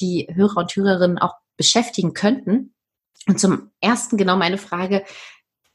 die 0.00 0.28
Hörer 0.32 0.58
und 0.58 0.76
Hörerinnen 0.76 1.18
auch 1.18 1.34
beschäftigen 1.56 2.14
könnten. 2.14 2.74
Und 3.28 3.38
zum 3.38 3.70
ersten 3.80 4.16
genau 4.16 4.36
meine 4.36 4.58
Frage, 4.58 5.04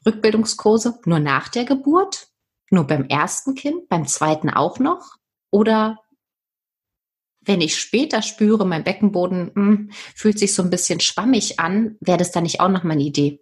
Rückbildungskurse 0.04 1.00
nur 1.04 1.18
nach 1.18 1.48
der 1.48 1.64
Geburt? 1.64 2.28
Nur 2.70 2.86
beim 2.86 3.04
ersten 3.04 3.54
Kind? 3.54 3.88
Beim 3.88 4.06
zweiten 4.06 4.50
auch 4.50 4.78
noch? 4.78 5.16
Oder 5.50 5.98
wenn 7.40 7.60
ich 7.60 7.78
später 7.78 8.20
spüre, 8.22 8.66
mein 8.66 8.84
Beckenboden 8.84 9.50
mh, 9.54 9.54
hm, 9.54 9.90
fühlt 10.14 10.38
sich 10.38 10.54
so 10.54 10.62
ein 10.62 10.70
bisschen 10.70 11.00
schwammig 11.00 11.58
an, 11.58 11.96
wäre 12.00 12.18
das 12.18 12.30
dann 12.30 12.42
nicht 12.42 12.60
auch 12.60 12.68
noch 12.68 12.84
mal 12.84 12.92
eine 12.92 13.02
Idee? 13.02 13.40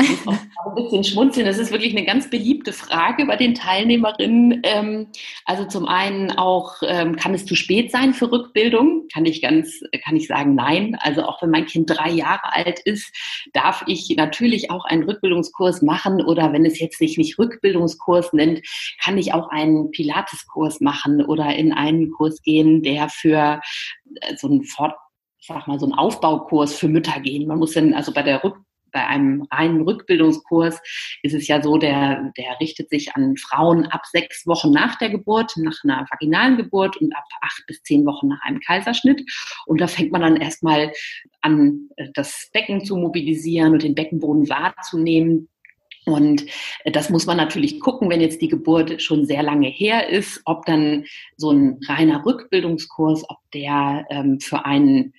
Ich 0.00 0.24
muss 0.24 0.26
auch 0.26 0.76
ein 0.76 0.84
bisschen 0.84 1.04
schmunzeln. 1.04 1.46
Das 1.46 1.58
ist 1.58 1.72
wirklich 1.72 1.96
eine 1.96 2.06
ganz 2.06 2.30
beliebte 2.30 2.72
Frage 2.72 3.26
bei 3.26 3.36
den 3.36 3.54
Teilnehmerinnen. 3.54 4.60
Ähm, 4.62 5.08
also 5.44 5.64
zum 5.64 5.86
einen 5.86 6.30
auch, 6.32 6.76
ähm, 6.86 7.16
kann 7.16 7.34
es 7.34 7.44
zu 7.46 7.56
spät 7.56 7.90
sein 7.90 8.14
für 8.14 8.30
Rückbildung? 8.30 9.08
Kann 9.12 9.26
ich 9.26 9.42
ganz, 9.42 9.80
kann 10.04 10.16
ich 10.16 10.28
sagen, 10.28 10.54
nein. 10.54 10.96
Also 11.00 11.24
auch 11.24 11.42
wenn 11.42 11.50
mein 11.50 11.66
Kind 11.66 11.90
drei 11.90 12.10
Jahre 12.10 12.54
alt 12.54 12.80
ist, 12.80 13.12
darf 13.52 13.84
ich 13.86 14.14
natürlich 14.16 14.70
auch 14.70 14.84
einen 14.84 15.02
Rückbildungskurs 15.02 15.82
machen 15.82 16.24
oder 16.24 16.52
wenn 16.52 16.64
es 16.64 16.78
jetzt 16.78 16.98
sich 16.98 17.18
nicht 17.18 17.38
Rückbildungskurs 17.38 18.32
nennt, 18.32 18.62
kann 19.02 19.18
ich 19.18 19.34
auch 19.34 19.48
einen 19.48 19.90
Pilateskurs 19.90 20.80
machen 20.80 21.24
oder 21.24 21.56
in 21.56 21.72
einen 21.72 22.12
Kurs 22.12 22.40
gehen, 22.42 22.82
der 22.82 23.08
für 23.08 23.60
äh, 24.20 24.36
so 24.36 24.46
einen 24.46 24.64
Fort 24.64 24.94
sag 25.40 25.66
mal, 25.66 25.78
so 25.78 25.86
einen 25.86 25.94
Aufbaukurs 25.94 26.74
für 26.74 26.88
Mütter 26.88 27.20
gehen. 27.20 27.48
Man 27.48 27.58
muss 27.58 27.72
dann 27.72 27.94
also 27.94 28.12
bei 28.12 28.22
der 28.22 28.44
Rück 28.44 28.56
bei 28.92 29.06
einem 29.06 29.46
reinen 29.50 29.82
Rückbildungskurs 29.82 30.80
ist 31.22 31.34
es 31.34 31.48
ja 31.48 31.62
so, 31.62 31.76
der, 31.76 32.32
der 32.36 32.60
richtet 32.60 32.90
sich 32.90 33.14
an 33.14 33.36
Frauen 33.36 33.86
ab 33.86 34.02
sechs 34.06 34.46
Wochen 34.46 34.70
nach 34.70 34.96
der 34.98 35.10
Geburt, 35.10 35.52
nach 35.56 35.76
einer 35.84 36.06
vaginalen 36.10 36.56
Geburt 36.56 36.96
und 36.98 37.14
ab 37.14 37.24
acht 37.40 37.64
bis 37.66 37.82
zehn 37.82 38.04
Wochen 38.06 38.28
nach 38.28 38.42
einem 38.42 38.60
Kaiserschnitt. 38.60 39.22
Und 39.66 39.80
da 39.80 39.86
fängt 39.86 40.12
man 40.12 40.22
dann 40.22 40.36
erstmal 40.36 40.92
an, 41.40 41.88
äh, 41.96 42.08
das 42.14 42.50
Becken 42.52 42.84
zu 42.84 42.96
mobilisieren 42.96 43.72
und 43.72 43.82
den 43.82 43.94
Beckenboden 43.94 44.48
wahrzunehmen. 44.48 45.48
Und 46.04 46.46
äh, 46.84 46.90
das 46.90 47.10
muss 47.10 47.26
man 47.26 47.36
natürlich 47.36 47.80
gucken, 47.80 48.10
wenn 48.10 48.20
jetzt 48.20 48.40
die 48.40 48.48
Geburt 48.48 49.02
schon 49.02 49.26
sehr 49.26 49.42
lange 49.42 49.68
her 49.68 50.08
ist, 50.08 50.40
ob 50.44 50.64
dann 50.66 51.04
so 51.36 51.50
ein 51.50 51.78
reiner 51.86 52.24
Rückbildungskurs, 52.24 53.28
ob 53.28 53.38
der 53.52 54.06
ähm, 54.10 54.40
für 54.40 54.64
einen 54.64 55.12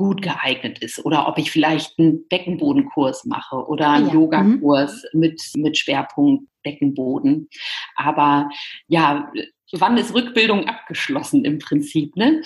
gut 0.00 0.22
geeignet 0.22 0.78
ist 0.78 1.04
oder 1.04 1.28
ob 1.28 1.36
ich 1.36 1.50
vielleicht 1.50 1.98
einen 1.98 2.26
Beckenbodenkurs 2.28 3.26
mache 3.26 3.56
oder 3.66 3.90
einen 3.90 4.06
ja. 4.06 4.14
Yogakurs 4.14 5.04
mhm. 5.12 5.20
mit, 5.20 5.42
mit 5.56 5.76
Schwerpunkt 5.76 6.48
Beckenboden. 6.62 7.50
Aber 7.96 8.48
ja, 8.86 9.30
wann 9.72 9.98
ist 9.98 10.14
Rückbildung 10.14 10.66
abgeschlossen 10.68 11.44
im 11.44 11.58
Prinzip? 11.58 12.16
Ne? 12.16 12.40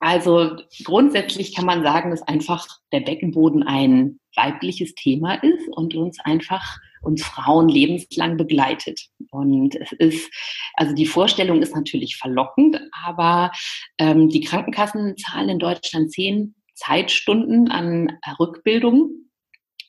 Also 0.00 0.56
grundsätzlich 0.82 1.54
kann 1.54 1.64
man 1.64 1.84
sagen, 1.84 2.10
dass 2.10 2.22
einfach 2.22 2.66
der 2.90 3.00
Beckenboden 3.00 3.62
ein 3.62 4.18
weibliches 4.34 4.96
Thema 4.96 5.34
ist 5.34 5.68
und 5.76 5.94
uns 5.94 6.18
einfach 6.24 6.78
uns 7.02 7.22
Frauen 7.22 7.68
lebenslang 7.68 8.36
begleitet. 8.36 9.00
Und 9.30 9.76
es 9.76 9.92
ist, 9.92 10.28
also 10.74 10.92
die 10.92 11.06
Vorstellung 11.06 11.62
ist 11.62 11.76
natürlich 11.76 12.16
verlockend, 12.16 12.80
aber 13.04 13.52
ähm, 13.98 14.28
die 14.28 14.40
Krankenkassenzahlen 14.40 15.50
in 15.50 15.58
Deutschland 15.60 16.12
sehen 16.12 16.56
Zeitstunden 16.74 17.70
an 17.70 18.18
Rückbildung. 18.38 19.30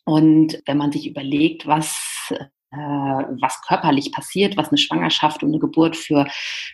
Und 0.06 0.62
wenn 0.66 0.78
man 0.78 0.92
sich 0.92 1.08
überlegt, 1.08 1.66
was 1.66 2.32
äh, 2.76 2.78
was 2.78 3.62
körperlich 3.68 4.12
passiert, 4.12 4.58
was 4.58 4.70
eine 4.70 4.78
Schwangerschaft 4.78 5.44
und 5.44 5.50
eine 5.50 5.60
Geburt 5.60 5.96
für 5.96 6.28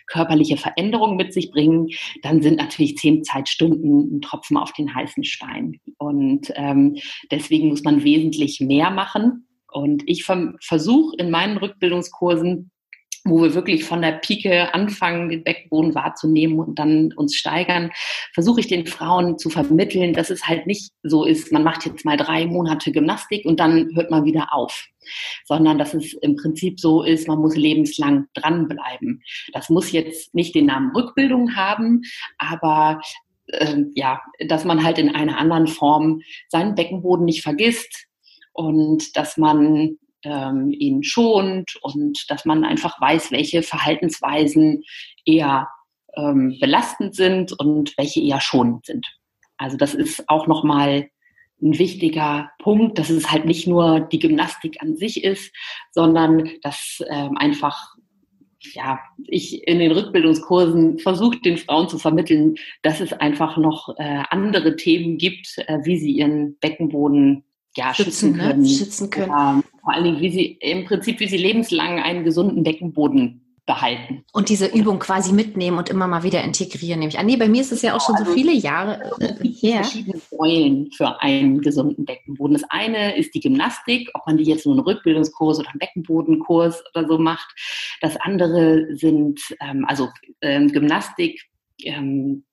körperliche 0.08 0.56
Veränderungen 0.56 1.16
mit 1.16 1.32
sich 1.32 1.50
bringen, 1.52 1.90
dann 2.22 2.42
sind 2.42 2.56
natürlich 2.56 2.96
zehn 2.96 3.22
Zeitstunden 3.22 4.16
ein 4.16 4.20
Tropfen 4.20 4.56
auf 4.56 4.72
den 4.72 4.92
heißen 4.92 5.22
Stein. 5.22 5.80
Und 5.98 6.52
ähm, 6.56 6.96
deswegen 7.30 7.68
muss 7.68 7.84
man 7.84 8.02
wesentlich 8.02 8.60
mehr 8.60 8.90
machen. 8.90 9.46
Und 9.70 10.02
ich 10.06 10.24
versuche 10.24 11.16
in 11.18 11.30
meinen 11.30 11.56
Rückbildungskursen 11.56 12.70
wo 13.24 13.42
wir 13.42 13.54
wirklich 13.54 13.84
von 13.84 14.02
der 14.02 14.12
Pike 14.12 14.74
anfangen, 14.74 15.28
den 15.28 15.44
Beckenboden 15.44 15.94
wahrzunehmen 15.94 16.58
und 16.58 16.78
dann 16.78 17.12
uns 17.12 17.36
steigern, 17.36 17.90
versuche 18.34 18.60
ich 18.60 18.66
den 18.66 18.86
Frauen 18.86 19.38
zu 19.38 19.48
vermitteln, 19.48 20.12
dass 20.12 20.30
es 20.30 20.46
halt 20.46 20.66
nicht 20.66 20.92
so 21.02 21.24
ist, 21.24 21.52
man 21.52 21.62
macht 21.62 21.86
jetzt 21.86 22.04
mal 22.04 22.16
drei 22.16 22.46
Monate 22.46 22.90
Gymnastik 22.90 23.44
und 23.44 23.60
dann 23.60 23.90
hört 23.94 24.10
man 24.10 24.24
wieder 24.24 24.52
auf, 24.52 24.86
sondern 25.44 25.78
dass 25.78 25.94
es 25.94 26.14
im 26.14 26.36
Prinzip 26.36 26.80
so 26.80 27.02
ist, 27.02 27.28
man 27.28 27.38
muss 27.38 27.56
lebenslang 27.56 28.26
dranbleiben. 28.34 29.22
Das 29.52 29.70
muss 29.70 29.92
jetzt 29.92 30.34
nicht 30.34 30.54
den 30.54 30.66
Namen 30.66 30.90
Rückbildung 30.94 31.54
haben, 31.54 32.02
aber 32.38 33.00
äh, 33.46 33.84
ja, 33.94 34.20
dass 34.48 34.64
man 34.64 34.82
halt 34.82 34.98
in 34.98 35.14
einer 35.14 35.38
anderen 35.38 35.68
Form 35.68 36.22
seinen 36.48 36.74
Beckenboden 36.74 37.24
nicht 37.24 37.42
vergisst 37.42 38.06
und 38.52 39.16
dass 39.16 39.36
man 39.36 39.96
ähm, 40.24 40.70
ihn 40.70 41.02
schont 41.02 41.76
und 41.82 42.24
dass 42.28 42.44
man 42.44 42.64
einfach 42.64 43.00
weiß, 43.00 43.30
welche 43.32 43.62
Verhaltensweisen 43.62 44.82
eher 45.24 45.68
ähm, 46.16 46.56
belastend 46.60 47.14
sind 47.14 47.52
und 47.52 47.94
welche 47.96 48.20
eher 48.20 48.40
schonend 48.40 48.86
sind. 48.86 49.06
Also 49.56 49.76
das 49.76 49.94
ist 49.94 50.28
auch 50.28 50.46
nochmal 50.46 51.08
ein 51.62 51.78
wichtiger 51.78 52.50
Punkt, 52.58 52.98
dass 52.98 53.10
es 53.10 53.30
halt 53.30 53.44
nicht 53.44 53.66
nur 53.66 54.00
die 54.00 54.18
Gymnastik 54.18 54.82
an 54.82 54.96
sich 54.96 55.22
ist, 55.22 55.54
sondern 55.92 56.50
dass 56.62 57.00
ähm, 57.08 57.36
einfach 57.36 57.94
ja, 58.74 59.00
ich 59.26 59.66
in 59.66 59.78
den 59.78 59.92
Rückbildungskursen 59.92 60.98
versuche, 60.98 61.40
den 61.40 61.56
Frauen 61.56 61.88
zu 61.88 61.98
vermitteln, 61.98 62.54
dass 62.82 63.00
es 63.00 63.12
einfach 63.12 63.56
noch 63.56 63.94
äh, 63.98 64.22
andere 64.30 64.76
Themen 64.76 65.18
gibt, 65.18 65.58
äh, 65.58 65.78
wie 65.84 65.98
sie 65.98 66.12
ihren 66.12 66.56
Beckenboden 66.58 67.44
ja, 67.76 67.92
schützen, 67.92 68.10
schützen 68.10 68.32
ne? 68.36 68.42
können. 68.42 68.66
Schützen 68.66 69.10
können. 69.10 69.30
Ja, 69.30 69.62
vor 69.82 69.92
allen 69.92 70.04
Dingen, 70.04 70.20
wie 70.20 70.30
sie 70.30 70.58
im 70.60 70.84
Prinzip, 70.84 71.20
wie 71.20 71.28
sie 71.28 71.36
lebenslang 71.36 72.00
einen 72.00 72.24
gesunden 72.24 72.62
Beckenboden 72.62 73.42
behalten. 73.64 74.24
Und 74.32 74.48
diese 74.48 74.66
Übung 74.66 74.98
quasi 74.98 75.32
mitnehmen 75.32 75.78
und 75.78 75.88
immer 75.88 76.08
mal 76.08 76.24
wieder 76.24 76.42
integrieren, 76.42 76.98
nehme 76.98 77.10
ich 77.10 77.18
an. 77.18 77.26
Nee, 77.26 77.36
bei 77.36 77.48
mir 77.48 77.60
ist 77.60 77.70
es 77.70 77.82
ja 77.82 77.94
auch 77.94 78.00
schon 78.00 78.16
so 78.16 78.24
also 78.24 78.34
viele 78.34 78.52
Jahre 78.52 79.00
äh, 79.20 79.48
her. 79.48 79.84
verschiedene 79.84 80.18
Säulen 80.18 80.90
für 80.90 81.20
einen 81.20 81.60
gesunden 81.60 82.04
Beckenboden. 82.04 82.54
Das 82.54 82.68
eine 82.70 83.16
ist 83.16 83.34
die 83.34 83.40
Gymnastik, 83.40 84.10
ob 84.14 84.26
man 84.26 84.36
die 84.36 84.44
jetzt 84.44 84.66
nur 84.66 84.74
einen 84.74 84.84
Rückbildungskurs 84.84 85.60
oder 85.60 85.68
einen 85.68 85.78
Beckenbodenkurs 85.78 86.82
oder 86.94 87.06
so 87.06 87.18
macht. 87.18 87.54
Das 88.00 88.16
andere 88.16 88.96
sind 88.96 89.40
ähm, 89.60 89.84
also 89.86 90.08
ähm, 90.40 90.68
Gymnastik, 90.72 91.40
ähm, 91.84 92.44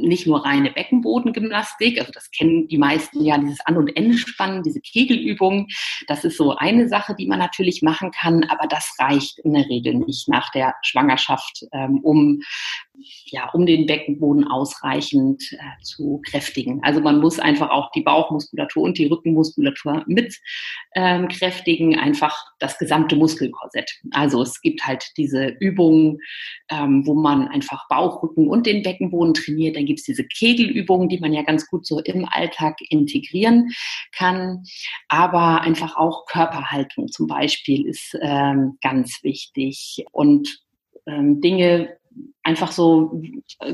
nicht 0.00 0.26
nur 0.26 0.44
reine 0.44 0.70
Beckenbodengymnastik, 0.70 1.98
also 1.98 2.12
das 2.12 2.30
kennen 2.30 2.68
die 2.68 2.78
meisten 2.78 3.24
ja, 3.24 3.38
dieses 3.38 3.60
An- 3.60 3.76
und 3.76 3.96
Entspannen, 3.96 4.62
diese 4.62 4.80
Kegelübungen. 4.80 5.68
Das 6.06 6.24
ist 6.24 6.36
so 6.36 6.56
eine 6.56 6.88
Sache, 6.88 7.14
die 7.14 7.26
man 7.26 7.38
natürlich 7.38 7.82
machen 7.82 8.10
kann, 8.10 8.44
aber 8.44 8.66
das 8.66 8.94
reicht 8.98 9.38
in 9.40 9.54
der 9.54 9.68
Regel 9.68 9.94
nicht 9.94 10.28
nach 10.28 10.50
der 10.50 10.74
Schwangerschaft, 10.82 11.64
ähm, 11.72 12.00
um 12.02 12.40
ja, 13.26 13.50
um 13.50 13.66
den 13.66 13.86
Beckenboden 13.86 14.44
ausreichend 14.44 15.42
äh, 15.52 15.82
zu 15.82 16.20
kräftigen. 16.28 16.80
Also 16.82 17.00
man 17.00 17.20
muss 17.20 17.38
einfach 17.38 17.70
auch 17.70 17.90
die 17.92 18.02
Bauchmuskulatur 18.02 18.82
und 18.82 18.98
die 18.98 19.06
Rückenmuskulatur 19.06 20.04
mit 20.06 20.34
ähm, 20.94 21.28
kräftigen, 21.28 21.98
einfach 21.98 22.36
das 22.58 22.78
gesamte 22.78 23.16
Muskelkorsett. 23.16 23.90
Also 24.12 24.42
es 24.42 24.60
gibt 24.60 24.86
halt 24.86 25.04
diese 25.16 25.48
Übungen, 25.60 26.18
ähm, 26.70 27.06
wo 27.06 27.14
man 27.14 27.48
einfach 27.48 27.86
Bauch, 27.88 28.22
Rücken 28.22 28.48
und 28.48 28.66
den 28.66 28.82
Beckenboden 28.82 29.34
trainiert. 29.34 29.76
Dann 29.76 29.86
gibt 29.86 30.00
es 30.00 30.06
diese 30.06 30.24
Kegelübungen, 30.24 31.08
die 31.08 31.18
man 31.18 31.32
ja 31.32 31.42
ganz 31.42 31.66
gut 31.68 31.86
so 31.86 32.00
im 32.00 32.26
Alltag 32.28 32.76
integrieren 32.88 33.70
kann. 34.12 34.62
Aber 35.08 35.60
einfach 35.60 35.96
auch 35.96 36.26
Körperhaltung 36.26 37.08
zum 37.08 37.26
Beispiel 37.26 37.86
ist 37.86 38.16
ähm, 38.20 38.78
ganz 38.82 39.20
wichtig. 39.22 40.04
Und 40.12 40.60
ähm, 41.06 41.40
Dinge 41.40 41.96
einfach 42.42 42.70
so 42.70 43.20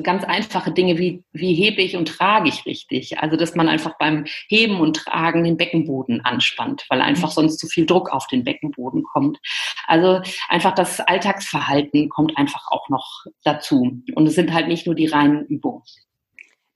ganz 0.03 0.25
einfache 0.25 0.73
Dinge 0.73 0.99
wie, 0.99 1.23
wie 1.33 1.55
hebe 1.55 1.83
ich 1.83 1.97
und 1.97 2.09
trage 2.09 2.49
ich 2.49 2.65
richtig. 2.65 3.19
Also, 3.19 3.37
dass 3.37 3.55
man 3.55 3.69
einfach 3.69 3.99
beim 3.99 4.25
Heben 4.49 4.81
und 4.81 4.97
Tragen 4.97 5.45
den 5.45 5.57
Beckenboden 5.57 6.23
anspannt, 6.23 6.85
weil 6.89 7.03
einfach 7.03 7.29
mhm. 7.29 7.35
sonst 7.35 7.59
zu 7.59 7.67
viel 7.67 7.87
Druck 7.87 8.11
auf 8.11 8.27
den 8.29 8.45
Beckenboden 8.45 9.03
kommt. 9.05 9.39
Also, 9.87 10.23
einfach 10.49 10.75
das 10.75 11.01
Alltagsverhalten 11.01 12.09
kommt 12.09 12.37
einfach 12.39 12.69
auch 12.69 12.89
noch 12.89 13.27
dazu. 13.45 14.01
Und 14.15 14.27
es 14.27 14.35
sind 14.35 14.53
halt 14.53 14.69
nicht 14.69 14.87
nur 14.87 14.95
die 14.95 15.07
reinen 15.07 15.45
Übungen. 15.47 15.83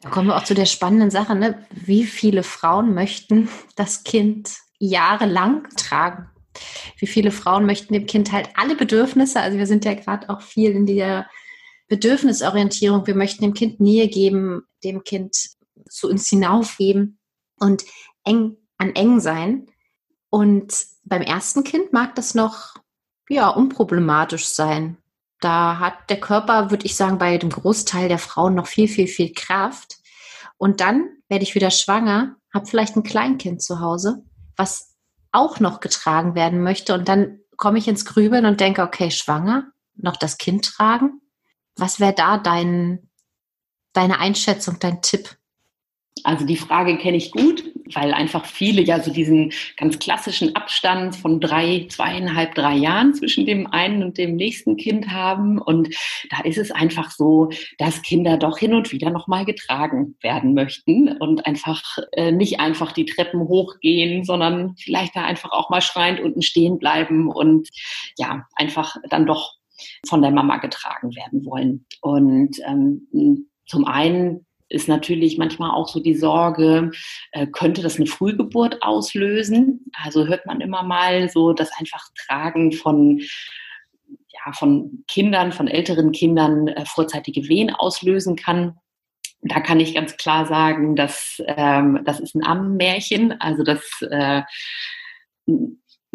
Da 0.01 0.11
kommen 0.11 0.29
wir 0.29 0.37
auch 0.37 0.45
zu 0.45 0.55
der 0.55 0.67
spannenden 0.67 1.11
Sache, 1.11 1.35
ne? 1.35 1.67
Wie 1.71 2.05
viele 2.05 2.43
Frauen 2.43 2.95
möchten 2.95 3.49
das 3.77 4.05
Kind 4.05 4.51
jahrelang 4.79 5.67
tragen? 5.77 6.29
Wie 6.99 7.07
viele 7.07 7.31
Frauen 7.31 7.67
möchten 7.67 7.95
dem 7.95 8.07
Kind 8.07 8.33
halt 8.33 8.51
alle 8.55 8.77
Bedürfnisse, 8.77 9.41
also 9.41 9.59
wir 9.59 9.67
sind 9.67 9.85
ja 9.85 9.95
gerade 9.95 10.29
auch 10.31 10.41
viel 10.41 10.71
in 10.73 10.87
der 10.87 11.27
Bedürfnisorientierung. 11.89 13.07
Wir 13.07 13.15
möchten 13.15 13.43
dem 13.43 13.55
Kind 13.55 13.81
Nähe 13.81 14.09
geben, 14.09 14.63
dem 14.85 15.05
Kind 15.05 15.37
zu 15.89 16.09
uns 16.09 16.29
hinaufgeben 16.29 17.19
und 17.59 17.85
eng 18.25 18.57
an 18.79 18.95
eng 18.95 19.21
sein. 19.21 19.67
Und 20.31 20.87
beim 21.05 21.23
ersten 21.23 21.65
Kind 21.65 21.93
mag 21.93 22.15
das 22.15 22.35
noch 22.35 22.75
ja 23.29 23.49
unproblematisch 23.49 24.47
sein. 24.47 24.99
Da 25.41 25.79
hat 25.79 26.11
der 26.11 26.21
Körper, 26.21 26.71
würde 26.71 26.87
ich 26.87 26.97
sagen, 26.97 27.19
bei 27.19 27.39
dem 27.39 27.51
Großteil 27.51 28.09
der 28.09 28.19
Frauen 28.19 28.55
noch 28.55 28.67
viel, 28.67 28.89
viel, 28.89 29.07
viel 29.07 29.33
Kraft. 29.33 29.99
Und 30.57 30.81
dann 30.81 31.09
werde 31.29 31.45
ich 31.45 31.55
wieder 31.55 31.71
schwanger, 31.71 32.37
habe 32.53 32.67
vielleicht 32.67 32.97
ein 32.97 33.03
Kleinkind 33.03 33.63
zu 33.63 33.81
Hause, 33.81 34.25
was 34.57 34.97
auch 35.33 35.61
noch 35.61 35.81
getragen 35.81 36.35
werden 36.35 36.63
möchte 36.63 36.95
und 36.95 37.09
dann 37.09 37.41
komme 37.57 37.79
ich 37.79 37.89
ins 37.89 38.05
Grübeln 38.05 38.47
und 38.47 38.61
denke, 38.61 38.83
okay, 38.83 39.11
schwanger, 39.11 39.71
noch 39.95 40.17
das 40.17 40.39
Kind 40.39 40.65
tragen. 40.65 41.21
Was 41.77 42.01
wäre 42.01 42.15
da 42.15 42.39
dein, 42.39 43.09
deine 43.93 44.19
Einschätzung, 44.19 44.79
dein 44.81 45.03
Tipp? 45.03 45.37
Also 46.25 46.47
die 46.47 46.57
Frage 46.57 46.97
kenne 46.97 47.19
ich 47.19 47.31
gut, 47.31 47.63
weil 47.93 48.15
einfach 48.15 48.47
viele 48.47 48.81
ja 48.81 49.01
so 49.01 49.13
diesen 49.13 49.53
ganz 49.77 49.99
klassischen 49.99 50.57
Abstand 50.57 51.15
von 51.15 51.41
drei, 51.41 51.87
zweieinhalb, 51.91 52.55
drei 52.55 52.75
Jahren 52.75 53.13
zwischen 53.13 53.45
dem 53.45 53.67
einen 53.67 54.03
und 54.03 54.17
dem 54.17 54.35
nächsten 54.35 54.79
Kind 54.79 55.13
haben. 55.13 55.59
Und 55.59 55.95
da 56.31 56.41
ist 56.45 56.57
es 56.57 56.71
einfach 56.71 57.11
so, 57.11 57.51
dass 57.77 58.01
Kinder 58.01 58.39
doch 58.39 58.57
hin 58.57 58.73
und 58.73 58.93
wieder 58.93 59.11
nochmal 59.11 59.45
getragen 59.45 60.17
werden 60.23 60.55
möchten 60.55 61.17
und 61.19 61.45
einfach 61.47 61.83
äh, 62.13 62.33
nicht 62.33 62.61
einfach 62.61 62.93
die 62.93 63.05
Treppen 63.05 63.41
hochgehen, 63.41 64.25
sondern 64.25 64.75
vielleicht 64.79 65.15
da 65.15 65.23
einfach 65.23 65.53
auch 65.53 65.69
mal 65.69 65.83
schreiend 65.83 66.21
unten 66.21 66.41
stehen 66.41 66.79
bleiben 66.79 67.31
und 67.31 67.69
ja, 68.17 68.47
einfach 68.57 68.97
dann 69.11 69.27
doch 69.27 69.57
von 70.07 70.23
der 70.23 70.31
Mama 70.31 70.59
getragen 70.59 71.15
werden 71.15 71.45
wollen. 71.45 71.87
Und 72.01 72.59
ähm, 72.67 73.49
zum 73.67 73.85
einen 73.85 74.47
ist 74.69 74.89
natürlich 74.89 75.39
manchmal 75.39 75.71
auch 75.71 75.89
so 75.89 76.01
die 76.01 76.17
Sorge, 76.17 76.91
äh, 77.33 77.47
könnte 77.47 77.83
das 77.83 77.97
eine 77.97 78.07
Frühgeburt 78.07 78.83
auslösen? 78.83 79.85
Also 80.03 80.27
hört 80.27 80.47
man 80.47 80.61
immer 80.61 80.83
mal 80.83 81.29
so, 81.29 81.53
dass 81.53 81.71
einfach 81.79 82.05
Tragen 82.27 82.73
von 82.73 83.21
ja, 84.29 84.53
von 84.53 85.05
Kindern, 85.09 85.53
von 85.53 85.69
älteren 85.69 86.13
Kindern 86.13 86.69
äh, 86.69 86.85
vorzeitige 86.85 87.49
Wehen 87.49 87.71
auslösen 87.71 88.37
kann. 88.37 88.77
Da 89.43 89.61
kann 89.61 89.81
ich 89.81 89.95
ganz 89.95 90.17
klar 90.17 90.47
sagen, 90.47 90.97
dass 90.97 91.43
ähm, 91.47 92.01
das 92.05 92.21
ist 92.21 92.35
ein 92.35 92.45
Ammenmärchen. 92.45 93.41
Also 93.41 93.63
das 93.63 93.83
äh, 94.11 94.43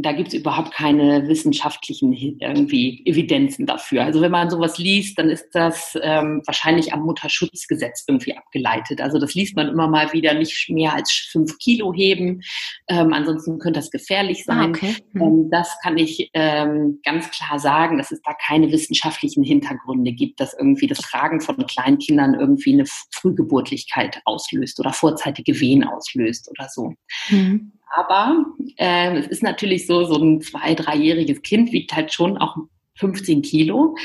da 0.01 0.13
gibt 0.13 0.29
es 0.29 0.33
überhaupt 0.33 0.73
keine 0.73 1.27
wissenschaftlichen 1.27 2.13
irgendwie 2.13 3.01
Evidenzen 3.05 3.65
dafür. 3.65 4.03
Also 4.03 4.21
wenn 4.21 4.31
man 4.31 4.49
sowas 4.49 4.77
liest, 4.77 5.17
dann 5.17 5.29
ist 5.29 5.49
das 5.53 5.97
ähm, 6.01 6.41
wahrscheinlich 6.45 6.93
am 6.93 7.01
Mutterschutzgesetz 7.01 8.05
irgendwie 8.07 8.37
abgeleitet. 8.37 9.01
Also 9.01 9.19
das 9.19 9.33
liest 9.33 9.55
man 9.55 9.67
immer 9.67 9.87
mal 9.87 10.13
wieder, 10.13 10.33
nicht 10.33 10.69
mehr 10.69 10.93
als 10.93 11.11
fünf 11.11 11.57
Kilo 11.57 11.93
heben. 11.93 12.41
Ähm, 12.87 13.13
ansonsten 13.13 13.59
könnte 13.59 13.79
das 13.79 13.91
gefährlich 13.91 14.43
ah, 14.47 14.53
sein. 14.53 14.59
Ah, 14.59 14.69
okay. 14.69 14.95
hm. 15.13 15.21
ähm, 15.21 15.49
das 15.51 15.77
kann 15.81 15.97
ich 15.97 16.29
ähm, 16.33 16.99
ganz 17.03 17.29
klar 17.31 17.59
sagen, 17.59 17.97
dass 17.97 18.11
es 18.11 18.21
da 18.21 18.33
keine 18.33 18.71
wissenschaftlichen 18.71 19.43
Hintergründe 19.43 20.11
gibt, 20.11 20.39
dass 20.39 20.53
irgendwie 20.53 20.87
das 20.87 20.99
Tragen 20.99 21.41
von 21.41 21.57
Kleinkindern 21.65 22.33
irgendwie 22.33 22.73
eine 22.73 22.85
Frühgeburtlichkeit 23.11 24.21
auslöst 24.25 24.79
oder 24.79 24.93
vorzeitige 24.93 25.59
Wehen 25.59 25.83
auslöst 25.83 26.49
oder 26.49 26.69
so. 26.69 26.93
Hm. 27.27 27.73
Aber 27.93 28.45
äh, 28.77 29.17
es 29.17 29.27
ist 29.27 29.43
natürlich 29.43 29.87
so, 29.87 30.05
so 30.05 30.17
ein 30.17 30.41
zwei-, 30.41 30.75
dreijähriges 30.75 31.41
Kind 31.41 31.71
wiegt 31.71 31.93
halt 31.93 32.13
schon 32.13 32.37
auch 32.37 32.55
15 32.95 33.41
Kilo. 33.41 33.95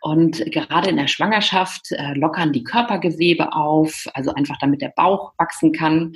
Und 0.00 0.44
gerade 0.50 0.90
in 0.90 0.96
der 0.96 1.08
Schwangerschaft 1.08 1.92
äh, 1.92 2.14
lockern 2.14 2.52
die 2.52 2.64
Körpergewebe 2.64 3.52
auf, 3.52 4.06
also 4.14 4.32
einfach 4.34 4.56
damit 4.58 4.80
der 4.82 4.92
Bauch 4.96 5.32
wachsen 5.38 5.72
kann 5.72 6.14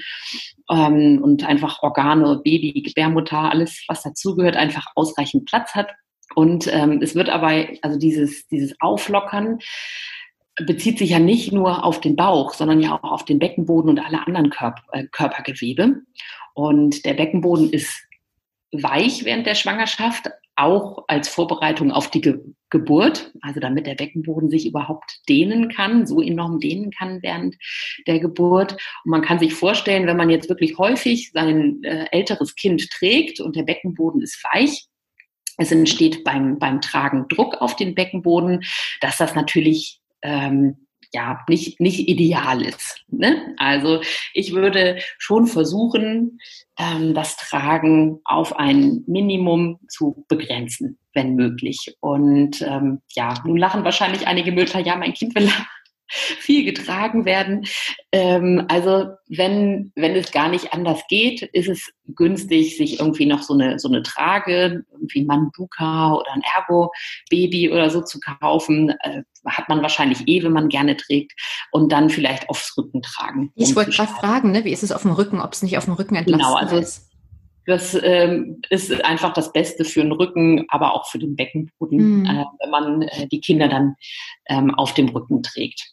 ähm, 0.70 1.20
und 1.22 1.44
einfach 1.44 1.82
Organe, 1.82 2.40
Baby, 2.42 2.82
Gebärmutter, 2.82 3.50
alles, 3.50 3.84
was 3.88 4.02
dazugehört, 4.02 4.56
einfach 4.56 4.86
ausreichend 4.94 5.46
Platz 5.46 5.74
hat. 5.74 5.88
Und 6.34 6.68
ähm, 6.72 7.00
es 7.02 7.14
wird 7.14 7.28
aber, 7.28 7.66
also 7.82 7.98
dieses, 7.98 8.46
dieses 8.48 8.74
Auflockern, 8.80 9.58
bezieht 10.66 10.98
sich 10.98 11.10
ja 11.10 11.18
nicht 11.18 11.52
nur 11.52 11.84
auf 11.84 12.00
den 12.00 12.16
Bauch, 12.16 12.54
sondern 12.54 12.80
ja 12.80 12.92
auch 12.92 13.10
auf 13.10 13.24
den 13.24 13.38
Beckenboden 13.38 13.90
und 13.90 13.98
alle 13.98 14.26
anderen 14.26 14.50
Körper, 14.50 14.82
äh, 14.92 15.04
Körpergewebe. 15.10 16.02
Und 16.54 17.04
der 17.04 17.14
Beckenboden 17.14 17.70
ist 17.70 18.06
weich 18.72 19.24
während 19.24 19.46
der 19.46 19.54
Schwangerschaft, 19.54 20.30
auch 20.56 21.04
als 21.08 21.28
Vorbereitung 21.28 21.90
auf 21.90 22.10
die 22.10 22.20
Ge 22.20 22.38
Geburt, 22.72 23.32
also 23.40 23.58
damit 23.58 23.88
der 23.88 23.96
Beckenboden 23.96 24.48
sich 24.48 24.64
überhaupt 24.64 25.18
dehnen 25.28 25.70
kann, 25.70 26.06
so 26.06 26.22
enorm 26.22 26.60
dehnen 26.60 26.92
kann 26.92 27.20
während 27.20 27.56
der 28.06 28.20
Geburt. 28.20 28.74
Und 29.04 29.10
man 29.10 29.22
kann 29.22 29.40
sich 29.40 29.54
vorstellen, 29.54 30.06
wenn 30.06 30.16
man 30.16 30.30
jetzt 30.30 30.48
wirklich 30.48 30.78
häufig 30.78 31.32
sein 31.32 31.82
äh, 31.82 32.06
älteres 32.12 32.54
Kind 32.54 32.88
trägt 32.90 33.40
und 33.40 33.56
der 33.56 33.64
Beckenboden 33.64 34.22
ist 34.22 34.40
weich, 34.52 34.86
es 35.56 35.72
entsteht 35.72 36.22
beim, 36.22 36.60
beim 36.60 36.80
Tragen 36.80 37.26
Druck 37.28 37.56
auf 37.60 37.74
den 37.74 37.96
Beckenboden, 37.96 38.62
dass 39.00 39.16
das 39.16 39.34
natürlich 39.34 40.00
ähm, 40.22 40.86
ja 41.12 41.40
nicht, 41.48 41.80
nicht 41.80 42.08
ideal 42.08 42.62
ist. 42.62 43.04
Ne? 43.08 43.54
Also 43.56 44.00
ich 44.34 44.52
würde 44.52 44.98
schon 45.18 45.46
versuchen, 45.46 46.38
ähm, 46.78 47.14
das 47.14 47.36
Tragen 47.36 48.20
auf 48.24 48.56
ein 48.56 49.04
Minimum 49.06 49.80
zu 49.88 50.24
begrenzen, 50.28 50.98
wenn 51.14 51.34
möglich. 51.34 51.96
Und 52.00 52.62
ähm, 52.62 53.00
ja, 53.10 53.34
nun 53.44 53.56
lachen 53.56 53.84
wahrscheinlich 53.84 54.26
einige 54.26 54.52
Mütter, 54.52 54.80
ja, 54.80 54.96
mein 54.96 55.14
Kind 55.14 55.34
will 55.34 55.50
viel 56.38 56.64
getragen 56.64 57.24
werden. 57.24 57.66
Ähm, 58.12 58.64
also 58.68 59.10
wenn, 59.28 59.92
wenn 59.94 60.16
es 60.16 60.32
gar 60.32 60.48
nicht 60.48 60.72
anders 60.72 61.00
geht, 61.08 61.42
ist 61.42 61.68
es 61.68 61.90
günstig, 62.08 62.76
sich 62.76 63.00
irgendwie 63.00 63.26
noch 63.26 63.42
so 63.42 63.54
eine, 63.54 63.78
so 63.78 63.88
eine 63.88 64.02
Trage, 64.02 64.84
irgendwie 64.92 65.20
ein 65.20 65.26
Manduka 65.26 66.14
oder 66.14 66.32
ein 66.32 66.42
Ergo-Baby 66.56 67.70
oder 67.70 67.90
so 67.90 68.02
zu 68.02 68.18
kaufen. 68.20 68.90
Äh, 69.00 69.22
hat 69.46 69.68
man 69.68 69.82
wahrscheinlich 69.82 70.26
eh, 70.26 70.42
wenn 70.42 70.52
man 70.52 70.68
gerne 70.68 70.96
trägt. 70.96 71.32
Und 71.70 71.92
dann 71.92 72.10
vielleicht 72.10 72.48
aufs 72.48 72.76
Rücken 72.76 73.02
tragen. 73.02 73.52
Ich 73.54 73.70
um 73.70 73.76
wollte 73.76 73.92
gerade 73.92 74.12
fragen, 74.12 74.52
ne, 74.52 74.64
wie 74.64 74.72
ist 74.72 74.82
es 74.82 74.92
auf 74.92 75.02
dem 75.02 75.12
Rücken, 75.12 75.40
ob 75.40 75.52
es 75.52 75.62
nicht 75.62 75.78
auf 75.78 75.84
dem 75.84 75.94
Rücken 75.94 76.16
entlastet 76.16 76.46
genau, 76.46 76.56
also 76.56 76.76
ist? 76.76 77.10
Das 77.66 77.96
ähm, 78.02 78.62
ist 78.70 78.92
einfach 79.04 79.32
das 79.32 79.52
Beste 79.52 79.84
für 79.84 80.02
den 80.02 80.12
Rücken, 80.12 80.64
aber 80.68 80.94
auch 80.94 81.06
für 81.08 81.18
den 81.18 81.36
Beckenboden, 81.36 82.20
mhm. 82.20 82.26
äh, 82.26 82.44
wenn 82.60 82.70
man 82.70 83.02
äh, 83.02 83.28
die 83.28 83.40
Kinder 83.40 83.68
dann 83.68 83.94
ähm, 84.48 84.74
auf 84.74 84.94
dem 84.94 85.08
Rücken 85.10 85.42
trägt. 85.42 85.92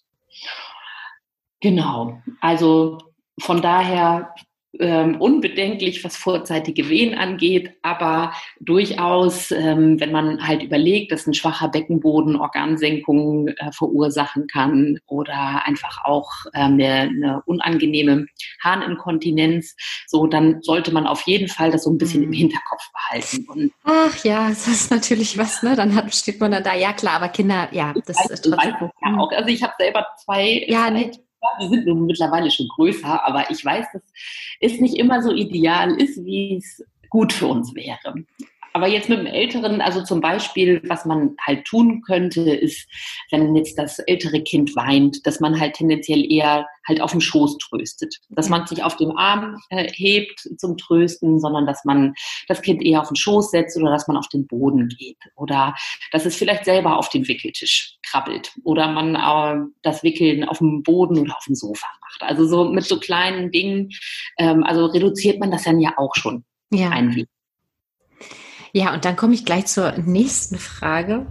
Genau. 1.59 2.21
Also 2.41 2.99
von 3.39 3.61
daher 3.61 4.33
ähm, 4.79 5.19
unbedenklich, 5.19 6.03
was 6.03 6.17
vorzeitige 6.17 6.89
Wehen 6.89 7.17
angeht, 7.17 7.71
aber 7.81 8.33
durchaus, 8.59 9.51
ähm, 9.51 9.99
wenn 9.99 10.11
man 10.11 10.45
halt 10.45 10.63
überlegt, 10.63 11.11
dass 11.11 11.27
ein 11.27 11.33
schwacher 11.33 11.69
Beckenboden 11.69 12.35
Organsenkungen 12.35 13.49
äh, 13.49 13.71
verursachen 13.71 14.47
kann 14.47 14.99
oder 15.07 15.65
einfach 15.65 16.03
auch 16.05 16.31
ähm, 16.53 16.73
eine, 16.73 16.93
eine, 16.93 17.41
unangenehme 17.45 18.27
Harninkontinenz, 18.61 19.75
so 20.07 20.27
dann 20.27 20.61
sollte 20.61 20.91
man 20.91 21.07
auf 21.07 21.21
jeden 21.21 21.47
Fall 21.47 21.71
das 21.71 21.83
so 21.83 21.91
ein 21.91 21.97
bisschen 21.97 22.21
mhm. 22.21 22.27
im 22.27 22.33
Hinterkopf 22.33 22.91
behalten. 22.91 23.45
Und 23.49 23.71
Ach 23.83 24.23
ja, 24.23 24.49
das 24.49 24.67
ist 24.67 24.91
natürlich 24.91 25.37
was, 25.37 25.63
ne? 25.63 25.75
Dann 25.75 25.95
hat, 25.95 26.13
steht 26.13 26.39
man 26.39 26.51
dann 26.51 26.63
da, 26.63 26.75
ja 26.75 26.93
klar, 26.93 27.15
aber 27.15 27.29
Kinder, 27.29 27.69
ja, 27.71 27.93
das 28.05 28.29
ist 28.29 28.43
trotzdem. 28.43 28.91
Ja 29.03 29.17
auch. 29.17 29.31
Also 29.31 29.49
ich 29.49 29.63
habe 29.63 29.73
selber 29.79 30.05
zwei, 30.23 30.65
ja, 30.67 30.87
zwei, 30.87 31.11
die 31.61 31.67
sind 31.67 31.85
nun 31.85 32.05
mittlerweile 32.05 32.51
schon 32.51 32.67
größer, 32.67 33.25
aber 33.25 33.49
ich 33.49 33.63
weiß, 33.63 33.85
dass 33.93 34.01
es 34.59 34.79
nicht 34.79 34.95
immer 34.95 35.21
so 35.21 35.31
ideal 35.31 35.91
ist, 35.99 36.23
wie 36.25 36.57
es 36.57 36.83
gut 37.09 37.33
für 37.33 37.47
uns 37.47 37.73
wäre. 37.75 38.25
Aber 38.77 38.87
jetzt 38.87 39.09
mit 39.09 39.17
dem 39.17 39.25
Älteren, 39.25 39.81
also 39.81 40.03
zum 40.03 40.21
Beispiel, 40.21 40.83
was 40.87 41.03
man 41.03 41.35
halt 41.41 41.65
tun 41.65 42.03
könnte, 42.03 42.41
ist, 42.41 42.87
wenn 43.31 43.55
jetzt 43.55 43.75
das 43.79 43.97
ältere 43.97 44.43
Kind 44.43 44.75
weint, 44.75 45.25
dass 45.25 45.39
man 45.39 45.59
halt 45.59 45.73
tendenziell 45.73 46.23
eher 46.31 46.67
halt 46.87 47.01
auf 47.01 47.09
dem 47.09 47.19
Schoß 47.19 47.57
tröstet. 47.57 48.15
Dass 48.29 48.49
man 48.49 48.67
sich 48.67 48.83
auf 48.83 48.95
dem 48.95 49.17
Arm 49.17 49.57
äh, 49.71 49.91
hebt 49.91 50.47
zum 50.59 50.77
Trösten, 50.77 51.39
sondern 51.39 51.65
dass 51.65 51.85
man 51.85 52.13
das 52.47 52.61
Kind 52.61 52.83
eher 52.83 53.01
auf 53.01 53.07
den 53.07 53.15
Schoß 53.15 53.49
setzt 53.49 53.75
oder 53.77 53.89
dass 53.89 54.07
man 54.07 54.15
auf 54.15 54.27
den 54.27 54.45
Boden 54.45 54.89
geht. 54.89 55.17
Oder 55.35 55.73
dass 56.11 56.27
es 56.27 56.35
vielleicht 56.35 56.65
selber 56.65 56.99
auf 56.99 57.09
den 57.09 57.27
Wickeltisch 57.27 57.97
krabbelt. 58.07 58.51
Oder 58.63 58.89
man 58.89 59.15
äh, 59.15 59.65
das 59.81 60.03
Wickeln 60.03 60.43
auf 60.43 60.59
dem 60.59 60.83
Boden 60.83 61.17
oder 61.17 61.35
auf 61.35 61.45
dem 61.45 61.55
Sofa 61.55 61.87
macht. 61.99 62.21
Also 62.29 62.45
so 62.45 62.65
mit 62.65 62.85
so 62.85 62.99
kleinen 62.99 63.49
Dingen, 63.49 63.89
ähm, 64.37 64.63
also 64.63 64.85
reduziert 64.85 65.39
man 65.39 65.49
das 65.49 65.63
dann 65.63 65.79
ja 65.79 65.95
auch 65.97 66.13
schon 66.13 66.45
ja. 66.69 66.91
ein 66.91 67.15
wenig. 67.15 67.27
Ja, 68.77 68.93
und 68.93 69.05
dann 69.05 69.15
komme 69.15 69.33
ich 69.33 69.43
gleich 69.43 69.65
zur 69.65 69.93
nächsten 69.97 70.59
Frage. 70.59 71.25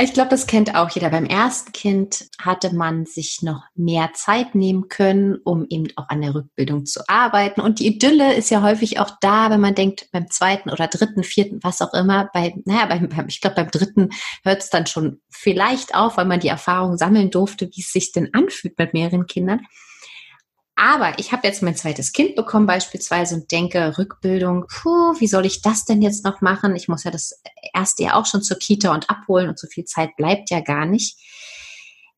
Ich 0.00 0.12
glaube, 0.12 0.30
das 0.30 0.48
kennt 0.48 0.74
auch 0.74 0.90
jeder. 0.90 1.10
Beim 1.10 1.24
ersten 1.24 1.70
Kind 1.70 2.26
hatte 2.40 2.74
man 2.74 3.06
sich 3.06 3.42
noch 3.42 3.62
mehr 3.76 4.10
Zeit 4.14 4.56
nehmen 4.56 4.88
können, 4.88 5.36
um 5.44 5.66
eben 5.68 5.86
auch 5.94 6.08
an 6.08 6.20
der 6.20 6.34
Rückbildung 6.34 6.84
zu 6.84 7.02
arbeiten. 7.06 7.60
Und 7.60 7.78
die 7.78 7.86
Idylle 7.86 8.34
ist 8.34 8.50
ja 8.50 8.62
häufig 8.62 8.98
auch 8.98 9.10
da, 9.20 9.50
wenn 9.50 9.60
man 9.60 9.76
denkt, 9.76 10.08
beim 10.10 10.28
zweiten 10.30 10.70
oder 10.70 10.88
dritten, 10.88 11.22
vierten, 11.22 11.60
was 11.62 11.80
auch 11.80 11.94
immer. 11.94 12.28
Bei, 12.32 12.54
naja, 12.64 12.86
beim, 12.86 13.28
ich 13.28 13.40
glaube, 13.40 13.56
beim 13.56 13.70
dritten 13.70 14.10
hört 14.42 14.62
es 14.62 14.70
dann 14.70 14.86
schon 14.86 15.20
vielleicht 15.30 15.94
auf, 15.94 16.16
weil 16.16 16.26
man 16.26 16.40
die 16.40 16.48
Erfahrung 16.48 16.96
sammeln 16.96 17.30
durfte, 17.30 17.68
wie 17.72 17.82
es 17.82 17.92
sich 17.92 18.10
denn 18.10 18.34
anfühlt 18.34 18.76
mit 18.76 18.94
mehreren 18.94 19.26
Kindern. 19.26 19.60
Aber 20.74 21.18
ich 21.18 21.32
habe 21.32 21.46
jetzt 21.46 21.62
mein 21.62 21.76
zweites 21.76 22.12
Kind 22.12 22.34
bekommen 22.34 22.66
beispielsweise 22.66 23.34
und 23.34 23.52
denke, 23.52 23.98
Rückbildung, 23.98 24.66
puh, 24.68 25.14
wie 25.18 25.26
soll 25.26 25.44
ich 25.44 25.60
das 25.60 25.84
denn 25.84 26.00
jetzt 26.00 26.24
noch 26.24 26.40
machen? 26.40 26.74
Ich 26.74 26.88
muss 26.88 27.04
ja 27.04 27.10
das 27.10 27.40
erste 27.74 28.04
Jahr 28.04 28.16
auch 28.16 28.26
schon 28.26 28.42
zur 28.42 28.58
Kita 28.58 28.92
und 28.92 29.10
abholen 29.10 29.48
und 29.48 29.58
so 29.58 29.66
viel 29.66 29.84
Zeit 29.84 30.16
bleibt 30.16 30.50
ja 30.50 30.60
gar 30.60 30.86
nicht. 30.86 31.18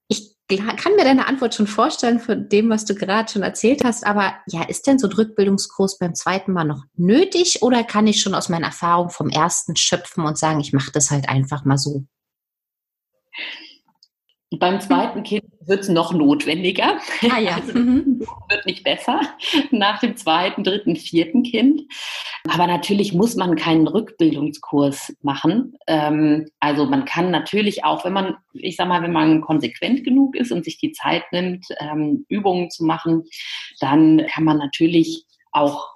Ich 0.06 0.36
kann 0.48 0.94
mir 0.94 1.04
deine 1.04 1.26
Antwort 1.26 1.54
schon 1.54 1.66
vorstellen 1.66 2.20
von 2.20 2.48
dem, 2.48 2.68
was 2.68 2.84
du 2.84 2.94
gerade 2.94 3.32
schon 3.32 3.42
erzählt 3.42 3.82
hast. 3.82 4.06
Aber 4.06 4.34
ja, 4.46 4.62
ist 4.62 4.86
denn 4.86 4.98
so 4.98 5.08
ein 5.08 5.12
Rückbildungskurs 5.14 5.98
beim 5.98 6.14
zweiten 6.14 6.52
Mal 6.52 6.64
noch 6.64 6.84
nötig 6.94 7.62
oder 7.62 7.82
kann 7.82 8.06
ich 8.06 8.20
schon 8.20 8.34
aus 8.34 8.50
meiner 8.50 8.66
Erfahrung 8.66 9.10
vom 9.10 9.30
ersten 9.30 9.74
schöpfen 9.74 10.24
und 10.24 10.38
sagen, 10.38 10.60
ich 10.60 10.72
mache 10.72 10.92
das 10.92 11.10
halt 11.10 11.28
einfach 11.28 11.64
mal 11.64 11.78
so? 11.78 12.04
Beim 14.58 14.80
zweiten 14.80 15.22
Kind 15.22 15.44
wird 15.66 15.80
es 15.80 15.88
noch 15.88 16.12
notwendiger. 16.12 16.98
Ah 17.30 17.38
ja. 17.38 17.54
Also, 17.64 17.78
mhm. 17.78 18.26
wird 18.48 18.66
nicht 18.66 18.84
besser 18.84 19.20
nach 19.70 20.00
dem 20.00 20.16
zweiten, 20.16 20.64
dritten, 20.64 20.96
vierten 20.96 21.42
Kind. 21.44 21.82
Aber 22.50 22.66
natürlich 22.66 23.14
muss 23.14 23.36
man 23.36 23.56
keinen 23.56 23.86
Rückbildungskurs 23.86 25.14
machen. 25.22 25.76
Ähm, 25.86 26.46
also 26.60 26.84
man 26.84 27.04
kann 27.04 27.30
natürlich 27.30 27.84
auch, 27.84 28.04
wenn 28.04 28.12
man, 28.12 28.36
ich 28.52 28.76
sag 28.76 28.88
mal, 28.88 29.02
wenn 29.02 29.12
man 29.12 29.40
konsequent 29.40 30.04
genug 30.04 30.36
ist 30.36 30.52
und 30.52 30.64
sich 30.64 30.78
die 30.78 30.92
Zeit 30.92 31.22
nimmt, 31.32 31.66
ähm, 31.78 32.26
Übungen 32.28 32.70
zu 32.70 32.84
machen, 32.84 33.24
dann 33.80 34.26
kann 34.26 34.44
man 34.44 34.58
natürlich 34.58 35.24
auch 35.52 35.93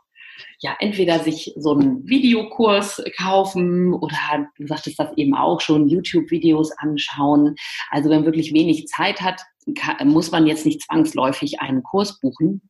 ja, 0.60 0.76
entweder 0.80 1.20
sich 1.20 1.54
so 1.56 1.72
einen 1.72 2.08
Videokurs 2.08 3.02
kaufen 3.16 3.94
oder 3.94 4.48
du 4.56 4.66
sagtest 4.66 4.98
das 4.98 5.16
eben 5.16 5.34
auch 5.34 5.60
schon, 5.60 5.88
YouTube-Videos 5.88 6.72
anschauen. 6.78 7.54
Also 7.90 8.10
wenn 8.10 8.18
man 8.18 8.26
wirklich 8.26 8.52
wenig 8.52 8.86
Zeit 8.86 9.20
hat, 9.20 9.42
kann, 9.76 10.08
muss 10.08 10.30
man 10.30 10.46
jetzt 10.46 10.66
nicht 10.66 10.82
zwangsläufig 10.82 11.60
einen 11.60 11.82
Kurs 11.82 12.18
buchen. 12.20 12.62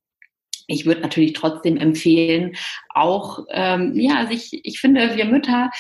Ich 0.67 0.85
würde 0.85 1.01
natürlich 1.01 1.33
trotzdem 1.33 1.79
empfehlen, 1.79 2.55
auch, 2.91 3.47
ähm, 3.51 3.95
ja, 3.95 4.27
sich, 4.27 4.61
ich 4.65 4.81
finde, 4.81 5.17
wir 5.17 5.25
Mütter 5.25 5.71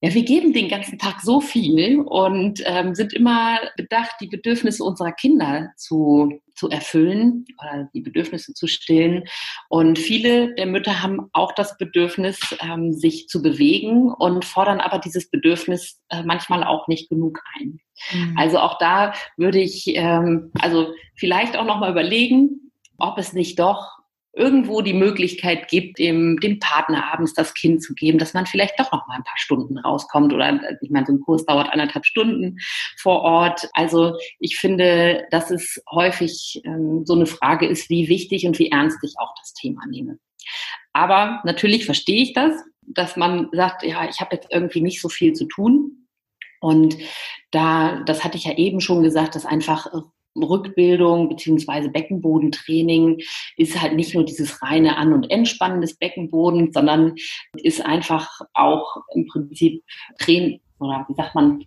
ja, 0.00 0.14
wir 0.14 0.22
geben 0.22 0.52
den 0.52 0.68
ganzen 0.68 0.96
Tag 0.96 1.20
so 1.22 1.40
viel 1.40 2.00
und 2.00 2.62
ähm, 2.64 2.94
sind 2.94 3.12
immer 3.12 3.58
bedacht, 3.76 4.12
die 4.20 4.28
Bedürfnisse 4.28 4.84
unserer 4.84 5.10
Kinder 5.10 5.72
zu, 5.76 6.40
zu 6.54 6.68
erfüllen 6.68 7.44
oder 7.60 7.90
die 7.92 8.00
Bedürfnisse 8.00 8.54
zu 8.54 8.68
stillen. 8.68 9.24
Und 9.68 9.98
viele 9.98 10.54
der 10.54 10.66
Mütter 10.66 11.02
haben 11.02 11.28
auch 11.32 11.52
das 11.52 11.76
Bedürfnis, 11.78 12.38
ähm, 12.60 12.92
sich 12.92 13.26
zu 13.26 13.42
bewegen 13.42 14.12
und 14.12 14.44
fordern 14.44 14.80
aber 14.80 15.00
dieses 15.00 15.30
Bedürfnis 15.30 16.00
äh, 16.10 16.22
manchmal 16.22 16.62
auch 16.62 16.86
nicht 16.86 17.08
genug 17.08 17.40
ein. 17.58 17.80
Mhm. 18.12 18.38
Also 18.38 18.60
auch 18.60 18.78
da 18.78 19.14
würde 19.36 19.58
ich 19.58 19.96
ähm, 19.96 20.52
also 20.60 20.92
vielleicht 21.16 21.56
auch 21.56 21.64
noch 21.64 21.80
mal 21.80 21.90
überlegen, 21.90 22.70
ob 22.98 23.18
es 23.18 23.32
nicht 23.32 23.58
doch 23.58 23.97
irgendwo 24.38 24.80
die 24.80 24.94
Möglichkeit 24.94 25.68
gibt, 25.68 25.98
dem, 25.98 26.38
dem 26.40 26.58
Partner 26.60 27.12
abends 27.12 27.34
das 27.34 27.52
Kind 27.54 27.82
zu 27.82 27.94
geben, 27.94 28.18
dass 28.18 28.34
man 28.34 28.46
vielleicht 28.46 28.78
doch 28.78 28.92
noch 28.92 29.06
mal 29.06 29.16
ein 29.16 29.24
paar 29.24 29.36
Stunden 29.36 29.78
rauskommt 29.78 30.32
oder 30.32 30.60
ich 30.80 30.90
meine, 30.90 31.06
so 31.06 31.12
ein 31.12 31.20
Kurs 31.20 31.44
dauert 31.44 31.70
anderthalb 31.70 32.06
Stunden 32.06 32.58
vor 32.96 33.20
Ort. 33.22 33.68
Also 33.72 34.16
ich 34.38 34.56
finde, 34.56 35.26
dass 35.30 35.50
es 35.50 35.82
häufig 35.90 36.62
ähm, 36.64 37.02
so 37.04 37.14
eine 37.14 37.26
Frage 37.26 37.66
ist, 37.66 37.90
wie 37.90 38.08
wichtig 38.08 38.46
und 38.46 38.58
wie 38.58 38.70
ernst 38.70 38.98
ich 39.02 39.14
auch 39.18 39.34
das 39.40 39.52
Thema 39.54 39.82
nehme. 39.88 40.18
Aber 40.92 41.40
natürlich 41.44 41.84
verstehe 41.84 42.22
ich 42.22 42.32
das, 42.32 42.52
dass 42.82 43.16
man 43.16 43.48
sagt, 43.52 43.82
ja, 43.82 44.08
ich 44.08 44.20
habe 44.20 44.36
jetzt 44.36 44.48
irgendwie 44.50 44.80
nicht 44.80 45.00
so 45.00 45.08
viel 45.08 45.32
zu 45.32 45.46
tun. 45.46 46.06
Und 46.60 46.96
da, 47.50 48.02
das 48.04 48.24
hatte 48.24 48.36
ich 48.36 48.44
ja 48.44 48.56
eben 48.56 48.80
schon 48.80 49.02
gesagt, 49.02 49.34
dass 49.34 49.46
einfach 49.46 49.86
Rückbildung 50.36 51.28
beziehungsweise 51.28 51.88
Beckenbodentraining 51.88 53.20
ist 53.56 53.80
halt 53.80 53.94
nicht 53.94 54.14
nur 54.14 54.24
dieses 54.24 54.62
reine 54.62 54.96
An- 54.96 55.12
und 55.12 55.30
Entspannen 55.30 55.80
des 55.80 55.96
Beckenbodens, 55.96 56.74
sondern 56.74 57.14
ist 57.54 57.84
einfach 57.84 58.40
auch 58.54 58.96
im 59.14 59.26
Prinzip 59.26 59.82
Training 60.18 60.60
oder 60.80 61.06
wie 61.08 61.14
sagt 61.14 61.34
man, 61.34 61.64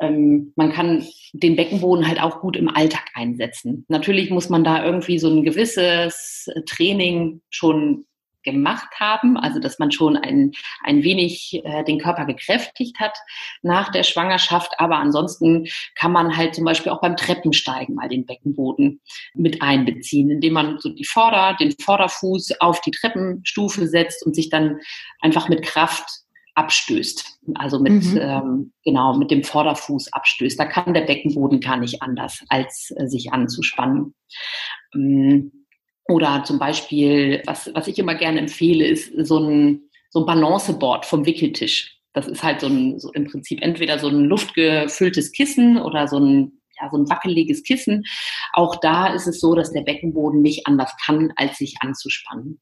ähm, 0.00 0.52
man 0.56 0.72
kann 0.72 1.06
den 1.32 1.56
Beckenboden 1.56 2.06
halt 2.06 2.22
auch 2.22 2.40
gut 2.40 2.56
im 2.56 2.68
Alltag 2.68 3.04
einsetzen. 3.14 3.84
Natürlich 3.88 4.30
muss 4.30 4.48
man 4.48 4.64
da 4.64 4.84
irgendwie 4.84 5.18
so 5.18 5.28
ein 5.28 5.44
gewisses 5.44 6.48
Training 6.66 7.40
schon 7.50 8.04
gemacht 8.42 8.88
haben, 8.98 9.36
also 9.36 9.58
dass 9.60 9.78
man 9.78 9.90
schon 9.90 10.16
ein, 10.16 10.52
ein 10.84 11.02
wenig 11.02 11.60
äh, 11.64 11.84
den 11.84 11.98
Körper 11.98 12.24
gekräftigt 12.24 12.98
hat 12.98 13.16
nach 13.62 13.90
der 13.90 14.02
Schwangerschaft. 14.02 14.72
Aber 14.78 14.96
ansonsten 14.96 15.66
kann 15.94 16.12
man 16.12 16.36
halt 16.36 16.54
zum 16.54 16.64
Beispiel 16.64 16.92
auch 16.92 17.00
beim 17.00 17.16
Treppensteigen 17.16 17.94
mal 17.94 18.08
den 18.08 18.26
Beckenboden 18.26 19.00
mit 19.34 19.62
einbeziehen, 19.62 20.30
indem 20.30 20.54
man 20.54 20.78
so 20.78 20.90
die 20.90 21.04
Vorder-, 21.04 21.56
den 21.58 21.74
Vorderfuß 21.80 22.60
auf 22.60 22.80
die 22.80 22.92
Treppenstufe 22.92 23.86
setzt 23.86 24.24
und 24.24 24.34
sich 24.34 24.48
dann 24.48 24.78
einfach 25.20 25.48
mit 25.48 25.62
Kraft 25.62 26.08
abstößt. 26.54 27.38
Also 27.54 27.78
mit, 27.78 28.04
mhm. 28.04 28.18
ähm, 28.20 28.72
genau, 28.84 29.16
mit 29.16 29.30
dem 29.30 29.44
Vorderfuß 29.44 30.12
abstößt. 30.12 30.58
Da 30.58 30.64
kann 30.64 30.92
der 30.92 31.02
Beckenboden 31.02 31.60
gar 31.60 31.76
nicht 31.76 32.02
anders, 32.02 32.44
als 32.48 32.92
äh, 32.96 33.06
sich 33.06 33.32
anzuspannen. 33.32 34.14
Ähm, 34.94 35.57
oder 36.08 36.42
zum 36.44 36.58
Beispiel, 36.58 37.42
was, 37.46 37.70
was 37.74 37.86
ich 37.86 37.98
immer 37.98 38.14
gerne 38.14 38.40
empfehle, 38.40 38.86
ist 38.86 39.12
so 39.26 39.38
ein, 39.38 39.82
so 40.10 40.20
ein 40.20 40.26
Balanceboard 40.26 41.04
vom 41.04 41.26
Wickeltisch. 41.26 41.98
Das 42.14 42.26
ist 42.26 42.42
halt 42.42 42.62
so, 42.62 42.66
ein, 42.66 42.98
so 42.98 43.12
im 43.12 43.26
Prinzip 43.26 43.62
entweder 43.62 43.98
so 43.98 44.08
ein 44.08 44.24
luftgefülltes 44.24 45.32
Kissen 45.32 45.76
oder 45.76 46.08
so 46.08 46.18
ein, 46.18 46.60
ja, 46.80 46.88
so 46.90 46.96
ein 46.96 47.08
wackeliges 47.10 47.62
Kissen. 47.62 48.04
Auch 48.54 48.76
da 48.76 49.08
ist 49.08 49.26
es 49.26 49.38
so, 49.40 49.54
dass 49.54 49.72
der 49.72 49.82
Beckenboden 49.82 50.40
nicht 50.40 50.66
anders 50.66 50.92
kann, 51.04 51.32
als 51.36 51.58
sich 51.58 51.76
anzuspannen. 51.80 52.58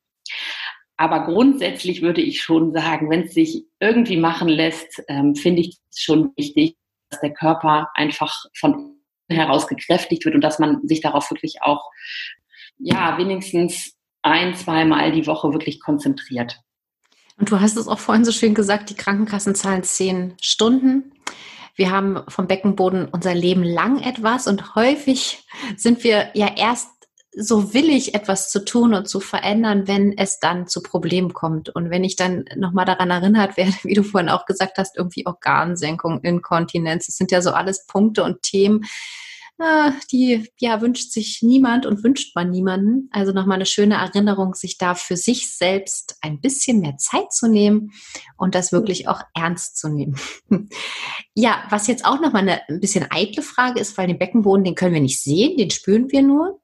Aber 0.96 1.26
grundsätzlich 1.26 2.02
würde 2.02 2.22
ich 2.22 2.42
schon 2.42 2.72
sagen, 2.72 3.11
wenn 3.11 3.24
es 3.24 3.35
sich 3.35 3.64
irgendwie 3.80 4.16
machen 4.16 4.48
lässt, 4.48 5.02
ähm, 5.09 5.37
finde 5.37 5.61
ich 5.61 5.76
es 5.90 6.00
schon 6.00 6.32
wichtig, 6.37 6.76
dass 7.11 7.20
der 7.20 7.32
Körper 7.32 7.90
einfach 7.94 8.35
von 8.59 8.96
heraus 9.28 9.68
gekräftigt 9.68 10.24
wird 10.24 10.35
und 10.35 10.40
dass 10.40 10.59
man 10.59 10.87
sich 10.87 11.00
darauf 11.00 11.30
wirklich 11.30 11.62
auch 11.62 11.85
ja, 12.78 13.18
wenigstens 13.18 13.94
ein, 14.22 14.54
zweimal 14.54 15.12
die 15.12 15.26
Woche 15.26 15.52
wirklich 15.52 15.80
konzentriert. 15.80 16.60
Und 17.38 17.50
du 17.50 17.60
hast 17.60 17.76
es 17.76 17.88
auch 17.88 17.98
vorhin 17.98 18.24
so 18.24 18.32
schön 18.32 18.54
gesagt, 18.54 18.90
die 18.90 18.94
Krankenkassen 18.94 19.54
zahlen 19.54 19.82
zehn 19.82 20.34
Stunden. 20.40 21.12
Wir 21.74 21.90
haben 21.90 22.22
vom 22.28 22.46
Beckenboden 22.46 23.06
unser 23.06 23.34
Leben 23.34 23.62
lang 23.62 24.00
etwas 24.00 24.46
und 24.46 24.74
häufig 24.74 25.44
sind 25.76 26.02
wir 26.04 26.30
ja 26.34 26.50
erst 26.56 26.88
so 27.38 27.74
willig, 27.74 28.14
etwas 28.14 28.50
zu 28.50 28.64
tun 28.64 28.94
und 28.94 29.06
zu 29.06 29.20
verändern, 29.20 29.86
wenn 29.86 30.16
es 30.16 30.40
dann 30.40 30.66
zu 30.66 30.82
Problemen 30.82 31.34
kommt. 31.34 31.68
Und 31.68 31.90
wenn 31.90 32.02
ich 32.02 32.16
dann 32.16 32.46
nochmal 32.56 32.86
daran 32.86 33.10
erinnert 33.10 33.58
werde, 33.58 33.74
wie 33.82 33.92
du 33.92 34.02
vorhin 34.02 34.30
auch 34.30 34.46
gesagt 34.46 34.78
hast, 34.78 34.96
irgendwie 34.96 35.26
Organsenkung, 35.26 36.20
Inkontinenz, 36.22 37.06
das 37.06 37.16
sind 37.16 37.30
ja 37.30 37.42
so 37.42 37.50
alles 37.50 37.86
Punkte 37.86 38.24
und 38.24 38.40
Themen, 38.40 38.86
Ah, 39.58 39.92
die 40.12 40.50
ja 40.58 40.82
wünscht 40.82 41.12
sich 41.12 41.38
niemand 41.40 41.86
und 41.86 42.04
wünscht 42.04 42.36
man 42.36 42.50
niemanden. 42.50 43.08
Also 43.10 43.32
nochmal 43.32 43.54
eine 43.54 43.64
schöne 43.64 43.94
Erinnerung, 43.94 44.54
sich 44.54 44.76
da 44.76 44.94
für 44.94 45.16
sich 45.16 45.50
selbst 45.56 46.18
ein 46.20 46.42
bisschen 46.42 46.80
mehr 46.80 46.98
Zeit 46.98 47.32
zu 47.32 47.48
nehmen 47.48 47.90
und 48.36 48.54
das 48.54 48.70
wirklich 48.70 49.08
auch 49.08 49.22
ernst 49.34 49.78
zu 49.78 49.88
nehmen. 49.88 50.20
ja, 51.34 51.64
was 51.70 51.86
jetzt 51.86 52.04
auch 52.04 52.20
nochmal 52.20 52.42
eine 52.42 52.68
ein 52.68 52.80
bisschen 52.80 53.06
eitle 53.08 53.42
Frage 53.42 53.80
ist, 53.80 53.96
weil 53.96 54.08
den 54.08 54.18
Beckenboden, 54.18 54.62
den 54.62 54.74
können 54.74 54.92
wir 54.92 55.00
nicht 55.00 55.22
sehen, 55.22 55.56
den 55.56 55.70
spüren 55.70 56.10
wir 56.10 56.20
nur. 56.20 56.60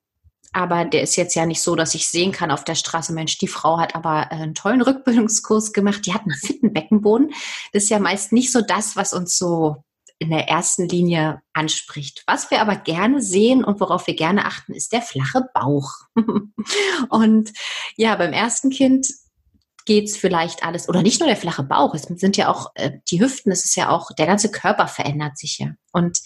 Aber 0.52 0.84
der 0.84 1.00
ist 1.00 1.16
jetzt 1.16 1.34
ja 1.34 1.46
nicht 1.46 1.62
so, 1.62 1.74
dass 1.76 1.94
ich 1.94 2.08
sehen 2.08 2.30
kann 2.30 2.50
auf 2.50 2.64
der 2.64 2.74
Straße, 2.74 3.14
Mensch, 3.14 3.38
die 3.38 3.48
Frau 3.48 3.78
hat 3.78 3.94
aber 3.94 4.30
einen 4.30 4.52
tollen 4.54 4.82
Rückbildungskurs 4.82 5.72
gemacht, 5.72 6.04
die 6.04 6.12
hat 6.12 6.22
einen 6.22 6.34
fitten 6.34 6.74
Beckenboden. 6.74 7.30
Das 7.72 7.84
ist 7.84 7.88
ja 7.88 7.98
meist 7.98 8.32
nicht 8.32 8.52
so 8.52 8.60
das, 8.60 8.96
was 8.96 9.14
uns 9.14 9.38
so 9.38 9.82
in 10.22 10.30
der 10.30 10.48
ersten 10.48 10.88
Linie 10.88 11.42
anspricht. 11.52 12.22
Was 12.26 12.50
wir 12.50 12.60
aber 12.60 12.76
gerne 12.76 13.20
sehen 13.20 13.64
und 13.64 13.80
worauf 13.80 14.06
wir 14.06 14.14
gerne 14.14 14.46
achten, 14.46 14.72
ist 14.72 14.92
der 14.92 15.02
flache 15.02 15.48
Bauch. 15.52 15.90
und 17.10 17.52
ja, 17.96 18.14
beim 18.16 18.32
ersten 18.32 18.70
Kind 18.70 19.08
geht 19.84 20.08
es 20.08 20.16
vielleicht 20.16 20.64
alles, 20.64 20.88
oder 20.88 21.02
nicht 21.02 21.20
nur 21.20 21.28
der 21.28 21.36
flache 21.36 21.64
Bauch, 21.64 21.94
es 21.94 22.02
sind 22.02 22.36
ja 22.36 22.48
auch 22.48 22.70
äh, 22.74 22.92
die 23.10 23.20
Hüften, 23.20 23.50
es 23.50 23.64
ist 23.64 23.76
ja 23.76 23.90
auch, 23.90 24.12
der 24.16 24.26
ganze 24.26 24.50
Körper 24.50 24.86
verändert 24.86 25.36
sich 25.36 25.58
ja. 25.58 25.72
Und 25.92 26.20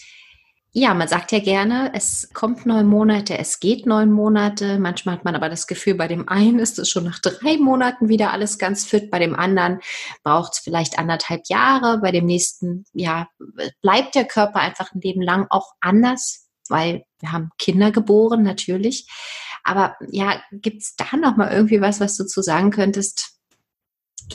ja, 0.79 0.93
man 0.93 1.09
sagt 1.09 1.33
ja 1.33 1.39
gerne, 1.39 1.91
es 1.95 2.29
kommt 2.35 2.67
neun 2.67 2.87
Monate, 2.87 3.39
es 3.39 3.61
geht 3.61 3.87
neun 3.87 4.13
Monate. 4.13 4.79
Manchmal 4.79 5.15
hat 5.15 5.25
man 5.25 5.35
aber 5.35 5.49
das 5.49 5.67
Gefühl, 5.67 5.95
bei 5.95 6.07
dem 6.07 6.29
einen 6.29 6.59
ist 6.59 6.79
es 6.79 6.91
schon 6.91 7.05
nach 7.05 7.19
drei 7.19 7.57
Monaten 7.57 8.11
wieder 8.11 8.31
alles 8.31 8.59
ganz 8.59 8.85
fit, 8.85 9.11
bei 9.11 9.19
dem 9.19 9.35
anderen 9.35 9.81
braucht 10.23 10.53
es 10.53 10.59
vielleicht 10.59 10.99
anderthalb 10.99 11.45
Jahre, 11.49 12.01
bei 12.03 12.13
dem 12.13 12.27
nächsten, 12.27 12.85
ja, 12.93 13.27
bleibt 13.81 14.15
der 14.15 14.27
Körper 14.27 14.61
einfach 14.61 14.93
ein 14.93 15.01
Leben 15.01 15.23
lang 15.23 15.47
auch 15.49 15.73
anders, 15.81 16.47
weil 16.69 17.05
wir 17.21 17.33
haben 17.33 17.49
Kinder 17.57 17.91
geboren, 17.91 18.43
natürlich. 18.43 19.09
Aber 19.65 19.97
ja, 20.11 20.43
gibt 20.53 20.83
es 20.83 20.95
da 20.95 21.17
nochmal 21.17 21.53
irgendwie 21.53 21.81
was, 21.81 22.01
was 22.01 22.19
du 22.19 22.27
zu 22.27 22.43
sagen 22.43 22.71
könntest 22.71 23.39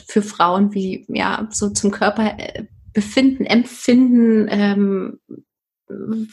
für 0.08 0.22
Frauen, 0.22 0.74
wie 0.74 1.06
ja 1.08 1.46
so 1.52 1.70
zum 1.70 1.92
Körper 1.92 2.36
äh, 2.36 2.64
befinden, 2.92 3.46
empfinden, 3.46 4.48
ähm, 4.50 5.20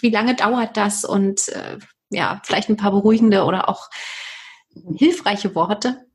wie 0.02 0.10
lange 0.10 0.36
dauert 0.36 0.78
das 0.78 1.06
und 1.06 1.50
äh, 1.50 1.78
ja, 2.10 2.41
vielleicht 2.43 2.69
ein 2.69 2.78
paar 2.78 2.91
beruhigende 2.91 3.43
oder 3.43 3.69
auch 3.69 3.89
hilfreiche 4.95 5.56
Worte? 5.56 6.09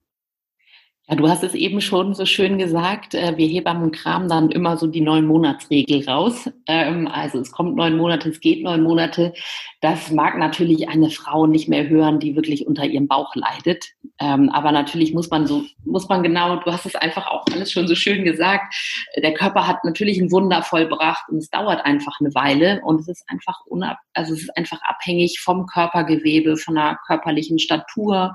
Ja, 1.07 1.17
du 1.17 1.29
hast 1.29 1.43
es 1.45 1.53
eben 1.53 1.83
schon 1.83 2.15
so 2.15 2.25
schön 2.25 2.57
gesagt. 2.57 3.13
Äh, 3.13 3.37
wir 3.37 3.47
Hebammen 3.47 3.93
kramen 3.93 4.27
dann 4.27 4.51
immer 4.51 4.79
so 4.79 4.87
die 4.87 5.03
neun 5.03 5.27
Monatsregel 5.27 6.09
raus. 6.09 6.49
Ähm, 6.67 7.09
also 7.09 7.41
es 7.41 7.53
kommt 7.53 7.77
neun 7.77 7.99
Monate, 7.99 8.31
es 8.31 8.41
geht 8.41 8.63
neun 8.63 8.83
Monate. 8.83 9.35
Das 9.83 10.11
mag 10.11 10.39
natürlich 10.39 10.89
eine 10.89 11.11
Frau 11.11 11.47
nicht 11.47 11.69
mehr 11.69 11.91
hören, 11.91 12.21
die 12.21 12.37
wirklich 12.37 12.67
unter 12.67 12.87
ihrem 12.87 13.07
Bauch 13.07 13.35
leidet. 13.35 13.85
Ähm, 14.19 14.49
aber 14.49 14.73
natürlich 14.73 15.13
muss 15.13 15.29
man 15.29 15.47
so, 15.47 15.65
muss 15.85 16.09
man 16.09 16.23
genau, 16.23 16.57
du 16.57 16.73
hast 16.73 16.87
es 16.87 16.95
einfach 16.95 17.27
auch 17.27 17.45
alles 17.53 17.71
schon 17.71 17.87
so 17.87 17.95
schön 17.95 18.25
gesagt. 18.25 18.75
Der 19.23 19.35
Körper 19.35 19.67
hat 19.67 19.85
natürlich 19.85 20.19
ein 20.19 20.33
Wunder 20.33 20.63
vollbracht 20.63 21.29
und 21.29 21.37
es 21.37 21.51
dauert 21.51 21.85
einfach 21.85 22.19
eine 22.21 22.35
Weile 22.35 22.81
und 22.83 23.01
es 23.01 23.09
ist 23.09 23.25
einfach 23.29 23.61
unab, 23.67 23.99
also 24.15 24.33
es 24.33 24.45
ist 24.45 24.57
einfach 24.57 24.81
abhängig 24.83 25.39
vom 25.41 25.67
Körpergewebe, 25.67 26.57
von 26.57 26.77
der 26.77 26.99
körperlichen 27.07 27.59
Statur, 27.59 28.33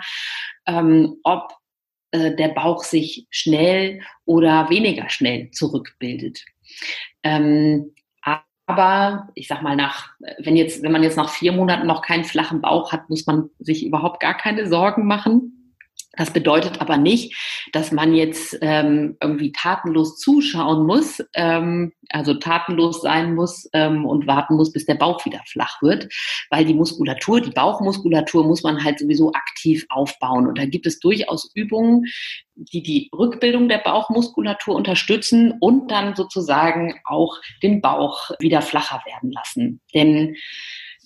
ähm, 0.67 1.15
ob 1.23 1.58
äh, 2.11 2.35
der 2.35 2.49
Bauch 2.49 2.83
sich 2.83 3.27
schnell 3.29 4.01
oder 4.25 4.69
weniger 4.69 5.09
schnell 5.09 5.51
zurückbildet. 5.51 6.43
Ähm, 7.23 7.93
aber 8.69 9.29
ich 9.33 9.47
sag 9.47 9.63
mal, 9.63 9.75
nach, 9.75 10.11
wenn 10.37 10.55
jetzt, 10.55 10.83
wenn 10.83 10.91
man 10.91 11.01
jetzt 11.01 11.17
nach 11.17 11.29
vier 11.29 11.51
Monaten 11.51 11.87
noch 11.87 12.03
keinen 12.03 12.23
flachen 12.23 12.61
Bauch 12.61 12.91
hat, 12.91 13.09
muss 13.09 13.25
man 13.25 13.49
sich 13.57 13.83
überhaupt 13.83 14.19
gar 14.19 14.37
keine 14.37 14.67
Sorgen 14.69 15.07
machen. 15.07 15.58
Das 16.13 16.33
bedeutet 16.33 16.81
aber 16.81 16.97
nicht, 16.97 17.35
dass 17.71 17.91
man 17.91 18.13
jetzt 18.15 18.57
ähm, 18.61 19.15
irgendwie 19.21 19.51
tatenlos 19.51 20.17
zuschauen 20.17 20.85
muss, 20.85 21.23
ähm, 21.35 21.93
also 22.09 22.33
tatenlos 22.33 23.01
sein 23.01 23.35
muss 23.35 23.69
ähm, 23.73 24.05
und 24.05 24.25
warten 24.25 24.55
muss, 24.55 24.73
bis 24.73 24.85
der 24.85 24.95
Bauch 24.95 25.23
wieder 25.25 25.41
flach 25.45 25.81
wird, 25.81 26.11
weil 26.49 26.65
die 26.65 26.73
Muskulatur, 26.73 27.41
die 27.41 27.51
Bauchmuskulatur 27.51 28.43
muss 28.43 28.63
man 28.63 28.83
halt 28.83 28.99
sowieso 28.99 29.31
aktiv 29.33 29.85
aufbauen. 29.89 30.47
Und 30.47 30.57
da 30.57 30.65
gibt 30.65 30.87
es 30.87 30.99
durchaus 30.99 31.51
Übungen, 31.53 32.05
die 32.55 32.81
die 32.81 33.09
Rückbildung 33.17 33.69
der 33.69 33.77
Bauchmuskulatur 33.77 34.75
unterstützen 34.75 35.53
und 35.59 35.91
dann 35.91 36.15
sozusagen 36.15 36.99
auch 37.05 37.37
den 37.61 37.81
Bauch 37.81 38.31
wieder 38.39 38.61
flacher 38.61 39.01
werden 39.05 39.31
lassen. 39.31 39.79
Denn 39.93 40.35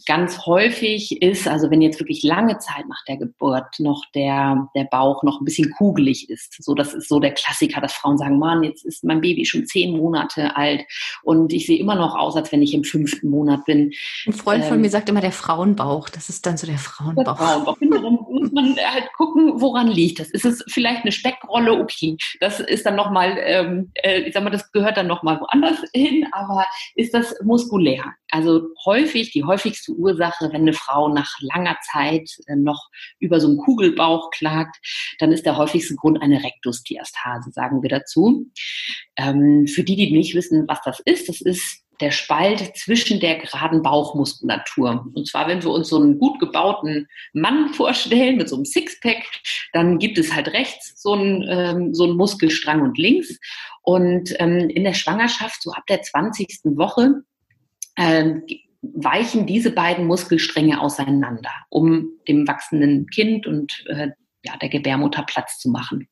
ganz 0.06 0.46
häufig 0.46 1.22
ist, 1.22 1.48
also 1.48 1.70
wenn 1.72 1.82
jetzt 1.82 2.00
wirklich 2.00 2.24
lange 2.24 2.58
Zeit 2.58 2.88
nach 2.88 3.04
der 3.08 3.18
Geburt 3.18 3.80
noch 3.80 4.04
der, 4.14 4.70
der 4.76 4.86
Bauch 4.86 5.24
noch 5.24 5.42
ein 5.42 5.46
bisschen 5.46 5.72
kugelig 5.72 6.30
ist, 6.30 6.56
so 6.64 6.74
das 6.74 6.94
ist 6.94 7.10
so 7.10 7.20
der 7.20 7.32
Klassiker, 7.32 7.82
dass 7.82 7.94
Frauen 7.94 8.18
sagen, 8.18 8.40
Mann, 8.40 8.64
jetzt 8.64 8.86
ist 8.86 9.04
mein 9.04 9.22
Baby 9.22 9.46
schon 9.46 9.66
zehn 9.66 9.96
Monate 9.98 10.56
alt 10.56 10.86
und 11.24 11.54
ich 11.54 11.66
sehe 11.66 11.80
immer 11.80 11.96
noch 11.96 12.16
aus, 12.16 12.36
als 12.36 12.52
wenn 12.52 12.62
ich 12.62 12.74
im 12.74 12.84
fünften 12.84 13.30
Monat 13.30 13.66
bin. 13.66 13.94
Ein 14.26 14.34
Freund 14.34 14.64
ähm, 14.64 14.70
von 14.70 14.82
mir 14.82 14.90
sagt 14.90 15.10
immer 15.10 15.22
der 15.22 15.32
Frauenbauch, 15.32 16.10
das 16.10 16.30
ist 16.30 16.46
dann 16.46 16.58
so 16.58 16.68
der 16.68 16.78
Frauenbauch. 16.78 17.24
Der 17.24 17.36
Frauenbauch. 17.36 17.78
Darum 17.80 18.26
muss 18.30 18.52
man 18.52 18.76
halt 18.76 19.12
gucken, 19.14 19.62
woran 19.62 19.88
liegt 19.88 20.20
das. 20.20 20.30
Ist 20.30 20.46
es 20.46 20.64
vielleicht 20.68 21.04
eine 21.04 21.12
Speckrolle? 21.12 21.74
Okay, 21.74 22.18
das 22.40 22.60
ist 22.60 22.86
dann 22.86 22.96
nochmal, 22.96 23.38
ähm, 23.40 23.92
äh, 23.94 24.22
ich 24.22 24.34
sag 24.34 24.44
mal, 24.44 24.50
das 24.50 24.72
gehört 24.72 24.98
dann 24.98 25.08
nochmal 25.08 25.40
woanders 25.40 25.78
hin, 25.94 26.28
aber 26.32 26.66
ist 26.96 27.14
das 27.14 27.36
muskulär? 27.44 28.04
Also 28.30 28.70
häufig, 28.86 29.32
die 29.32 29.44
häufigste 29.44 29.93
Ursache, 29.94 30.50
wenn 30.52 30.62
eine 30.62 30.74
Frau 30.74 31.10
nach 31.10 31.30
langer 31.42 31.78
Zeit 31.92 32.30
äh, 32.48 32.56
noch 32.56 32.90
über 33.20 33.40
so 33.40 33.48
einen 33.48 33.58
Kugelbauch 33.58 34.32
klagt, 34.32 34.78
dann 35.20 35.32
ist 35.32 35.46
der 35.46 35.58
häufigste 35.58 35.96
Grund 35.96 36.22
eine 36.22 36.44
Rektusdiastase, 36.44 37.52
sagen 37.52 37.82
wir 37.82 37.90
dazu. 37.90 38.50
Ähm, 39.18 39.68
für 39.68 39.84
die, 39.84 39.96
die 39.96 40.12
nicht 40.12 40.36
wissen, 40.36 40.66
was 40.68 40.82
das 40.84 41.00
ist, 41.02 41.30
das 41.30 41.42
ist 41.42 41.84
der 42.02 42.12
Spalt 42.12 42.76
zwischen 42.76 43.20
der 43.20 43.38
geraden 43.38 43.82
Bauchmuskulatur. 43.82 45.06
Und 45.14 45.28
zwar, 45.28 45.48
wenn 45.48 45.64
wir 45.64 45.72
uns 45.72 45.90
so 45.90 45.98
einen 45.98 46.18
gut 46.18 46.40
gebauten 46.40 47.08
Mann 47.34 47.70
vorstellen 47.74 48.38
mit 48.38 48.50
so 48.50 48.56
einem 48.56 48.66
Sixpack, 48.66 49.24
dann 49.72 50.00
gibt 50.00 50.18
es 50.18 50.34
halt 50.34 50.50
rechts 50.50 51.02
so 51.02 51.14
einen, 51.14 51.46
ähm, 51.48 51.94
so 51.94 52.06
einen 52.06 52.18
Muskelstrang 52.18 52.82
und 52.82 52.98
links. 52.98 53.40
Und 53.84 54.34
ähm, 54.40 54.70
in 54.70 54.84
der 54.84 54.94
Schwangerschaft, 54.94 55.62
so 55.62 55.72
ab 55.72 55.84
der 55.88 56.02
20. 56.02 56.60
Woche, 56.76 57.24
ähm, 57.98 58.44
weichen 58.84 59.46
diese 59.48 59.72
beiden 59.72 60.06
Muskelstränge 60.06 60.82
auseinander, 60.82 61.52
um 61.70 62.10
dem 62.28 62.48
wachsenden 62.48 63.08
Kind 63.08 63.48
und 63.48 63.86
äh, 63.88 64.10
ja, 64.46 64.58
der 64.58 64.70
Gebärmutter 64.70 65.24
Platz 65.24 65.58
zu 65.58 65.70
machen. 65.70 66.10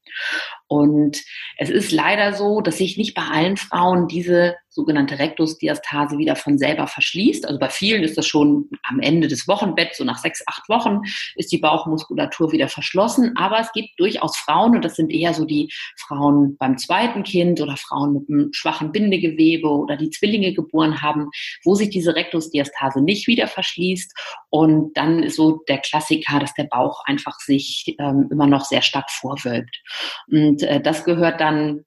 Und 0.67 1.21
es 1.57 1.69
ist 1.69 1.91
leider 1.91 2.33
so, 2.33 2.61
dass 2.61 2.77
sich 2.77 2.97
nicht 2.97 3.13
bei 3.13 3.23
allen 3.23 3.57
Frauen 3.57 4.07
diese 4.07 4.55
sogenannte 4.71 5.19
Rektusdiastase 5.19 6.17
wieder 6.17 6.37
von 6.37 6.57
selber 6.57 6.87
verschließt. 6.87 7.45
Also 7.45 7.59
bei 7.59 7.67
vielen 7.67 8.03
ist 8.03 8.17
das 8.17 8.25
schon 8.25 8.69
am 8.83 9.01
Ende 9.01 9.27
des 9.27 9.47
Wochenbetts, 9.47 9.97
so 9.97 10.05
nach 10.05 10.17
sechs, 10.17 10.41
acht 10.47 10.67
Wochen, 10.69 11.01
ist 11.35 11.51
die 11.51 11.57
Bauchmuskulatur 11.57 12.53
wieder 12.53 12.69
verschlossen. 12.69 13.33
Aber 13.35 13.59
es 13.59 13.71
gibt 13.73 13.89
durchaus 13.99 14.37
Frauen, 14.37 14.75
und 14.75 14.85
das 14.85 14.95
sind 14.95 15.11
eher 15.11 15.33
so 15.33 15.43
die 15.43 15.71
Frauen 15.97 16.55
beim 16.57 16.77
zweiten 16.77 17.23
Kind 17.23 17.59
oder 17.59 17.75
Frauen 17.75 18.13
mit 18.13 18.29
einem 18.29 18.53
schwachen 18.53 18.93
Bindegewebe 18.93 19.67
oder 19.67 19.97
die 19.97 20.09
Zwillinge 20.09 20.53
geboren 20.53 21.01
haben, 21.01 21.29
wo 21.65 21.75
sich 21.75 21.89
diese 21.89 22.15
Rektusdiastase 22.15 23.01
nicht 23.01 23.27
wieder 23.27 23.47
verschließt. 23.47 24.13
Und 24.49 24.95
dann 24.95 25.21
ist 25.21 25.35
so 25.35 25.63
der 25.67 25.79
Klassiker, 25.79 26.39
dass 26.39 26.53
der 26.53 26.65
Bauch 26.65 27.03
einfach 27.05 27.39
sich 27.39 27.95
ähm, 27.99 28.29
immer 28.31 28.47
noch 28.47 28.63
sehr 28.63 28.81
stark 28.81 29.11
vorwölbt. 29.11 29.81
Und 30.29 30.63
äh, 30.63 30.79
das 30.79 31.03
gehört 31.03 31.41
dann 31.41 31.83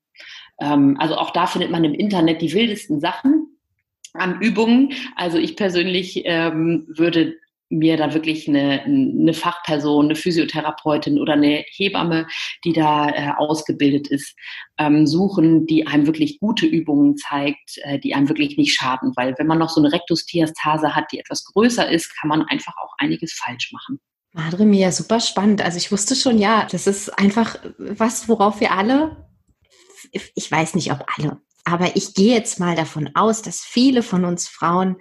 ähm, 0.60 0.96
also 0.98 1.16
auch 1.16 1.30
da 1.30 1.46
findet 1.46 1.70
man 1.70 1.84
im 1.84 1.94
Internet 1.94 2.42
die 2.42 2.52
wildesten 2.52 3.00
Sachen 3.00 3.58
an 4.12 4.40
Übungen. 4.40 4.92
Also 5.16 5.38
ich 5.38 5.56
persönlich 5.56 6.22
ähm, 6.24 6.86
würde 6.88 7.34
mir 7.70 7.96
da 7.96 8.14
wirklich 8.14 8.46
eine, 8.48 8.82
eine 8.82 9.34
Fachperson, 9.34 10.06
eine 10.06 10.14
Physiotherapeutin 10.14 11.18
oder 11.18 11.32
eine 11.32 11.64
Hebamme, 11.68 12.26
die 12.64 12.72
da 12.72 13.08
äh, 13.08 13.32
ausgebildet 13.36 14.08
ist, 14.08 14.36
ähm, 14.78 15.06
suchen, 15.06 15.66
die 15.66 15.86
einem 15.86 16.06
wirklich 16.06 16.38
gute 16.38 16.66
Übungen 16.66 17.16
zeigt, 17.16 17.78
äh, 17.82 17.98
die 17.98 18.14
einem 18.14 18.28
wirklich 18.28 18.56
nicht 18.56 18.74
schaden. 18.74 19.12
Weil 19.16 19.34
wenn 19.38 19.46
man 19.46 19.58
noch 19.58 19.70
so 19.70 19.80
eine 19.80 19.92
Rektusdiastase 19.92 20.94
hat, 20.94 21.10
die 21.10 21.18
etwas 21.18 21.44
größer 21.44 21.90
ist, 21.90 22.14
kann 22.20 22.28
man 22.28 22.42
einfach 22.42 22.74
auch 22.76 22.92
einiges 22.98 23.32
falsch 23.32 23.72
machen. 23.72 23.98
Madre 24.32 24.66
mia, 24.66 24.90
super 24.90 25.20
spannend. 25.20 25.62
Also 25.62 25.78
ich 25.78 25.90
wusste 25.90 26.16
schon, 26.16 26.38
ja, 26.38 26.66
das 26.70 26.86
ist 26.86 27.08
einfach 27.18 27.56
was, 27.78 28.28
worauf 28.28 28.60
wir 28.60 28.72
alle 28.72 29.23
ich 30.12 30.50
weiß 30.50 30.74
nicht, 30.74 30.92
ob 30.92 31.04
alle, 31.16 31.40
aber 31.64 31.96
ich 31.96 32.14
gehe 32.14 32.34
jetzt 32.34 32.60
mal 32.60 32.76
davon 32.76 33.10
aus, 33.14 33.42
dass 33.42 33.60
viele 33.60 34.02
von 34.02 34.24
uns 34.24 34.48
Frauen 34.48 34.96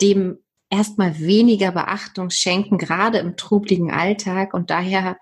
dem 0.00 0.38
erstmal 0.70 1.18
weniger 1.18 1.72
Beachtung 1.72 2.30
schenken, 2.30 2.78
gerade 2.78 3.18
im 3.18 3.36
trubligen 3.36 3.90
Alltag. 3.90 4.54
Und 4.54 4.70
daher 4.70 5.18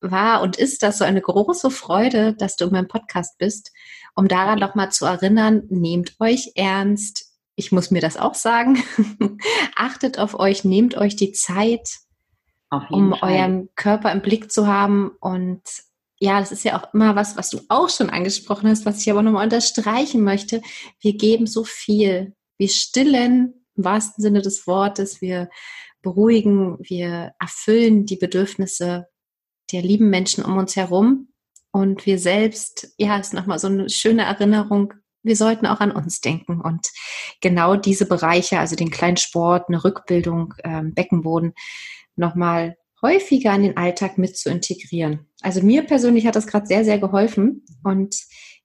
war 0.00 0.42
und 0.42 0.56
ist 0.56 0.82
das 0.82 0.98
so 0.98 1.04
eine 1.04 1.20
große 1.20 1.70
Freude, 1.70 2.34
dass 2.34 2.56
du 2.56 2.66
in 2.66 2.72
meinem 2.72 2.88
Podcast 2.88 3.38
bist, 3.38 3.72
um 4.14 4.28
daran 4.28 4.58
nochmal 4.58 4.92
zu 4.92 5.06
erinnern, 5.06 5.62
nehmt 5.68 6.14
euch 6.20 6.52
ernst. 6.54 7.32
Ich 7.56 7.72
muss 7.72 7.90
mir 7.90 8.00
das 8.00 8.16
auch 8.16 8.34
sagen. 8.34 8.82
Achtet 9.76 10.18
auf 10.18 10.38
euch, 10.38 10.64
nehmt 10.64 10.96
euch 10.96 11.16
die 11.16 11.32
Zeit, 11.32 11.98
um 12.90 13.14
Fall. 13.14 13.30
euren 13.30 13.68
Körper 13.76 14.12
im 14.12 14.22
Blick 14.22 14.50
zu 14.50 14.66
haben 14.66 15.12
und 15.20 15.62
ja, 16.24 16.40
das 16.40 16.52
ist 16.52 16.64
ja 16.64 16.80
auch 16.80 16.94
immer 16.94 17.14
was, 17.14 17.36
was 17.36 17.50
du 17.50 17.60
auch 17.68 17.90
schon 17.90 18.08
angesprochen 18.08 18.70
hast, 18.70 18.86
was 18.86 19.00
ich 19.00 19.10
aber 19.10 19.22
nochmal 19.22 19.44
unterstreichen 19.44 20.22
möchte. 20.22 20.62
Wir 21.00 21.16
geben 21.16 21.46
so 21.46 21.64
viel. 21.64 22.34
Wir 22.56 22.68
stillen 22.68 23.66
im 23.76 23.84
wahrsten 23.84 24.22
Sinne 24.22 24.40
des 24.40 24.66
Wortes. 24.66 25.20
Wir 25.20 25.50
beruhigen, 26.00 26.78
wir 26.80 27.32
erfüllen 27.38 28.06
die 28.06 28.16
Bedürfnisse 28.16 29.06
der 29.70 29.82
lieben 29.82 30.08
Menschen 30.08 30.44
um 30.44 30.56
uns 30.56 30.76
herum. 30.76 31.28
Und 31.72 32.06
wir 32.06 32.18
selbst, 32.18 32.94
ja, 32.96 33.18
ist 33.18 33.34
nochmal 33.34 33.58
so 33.58 33.66
eine 33.66 33.90
schöne 33.90 34.22
Erinnerung. 34.22 34.94
Wir 35.22 35.36
sollten 35.36 35.66
auch 35.66 35.80
an 35.80 35.90
uns 35.90 36.20
denken 36.20 36.60
und 36.60 36.88
genau 37.40 37.76
diese 37.76 38.06
Bereiche, 38.06 38.58
also 38.60 38.76
den 38.76 38.90
kleinen 38.90 39.16
Sport, 39.16 39.68
eine 39.68 39.82
Rückbildung, 39.82 40.54
ähm, 40.62 40.94
Beckenboden, 40.94 41.54
nochmal 42.14 42.76
häufiger 43.04 43.54
in 43.54 43.62
den 43.62 43.76
Alltag 43.76 44.16
mit 44.18 44.36
zu 44.36 44.50
integrieren. 44.50 45.26
Also 45.42 45.62
mir 45.62 45.82
persönlich 45.82 46.26
hat 46.26 46.36
das 46.36 46.46
gerade 46.46 46.66
sehr, 46.66 46.84
sehr 46.84 46.98
geholfen 46.98 47.64
und 47.84 48.16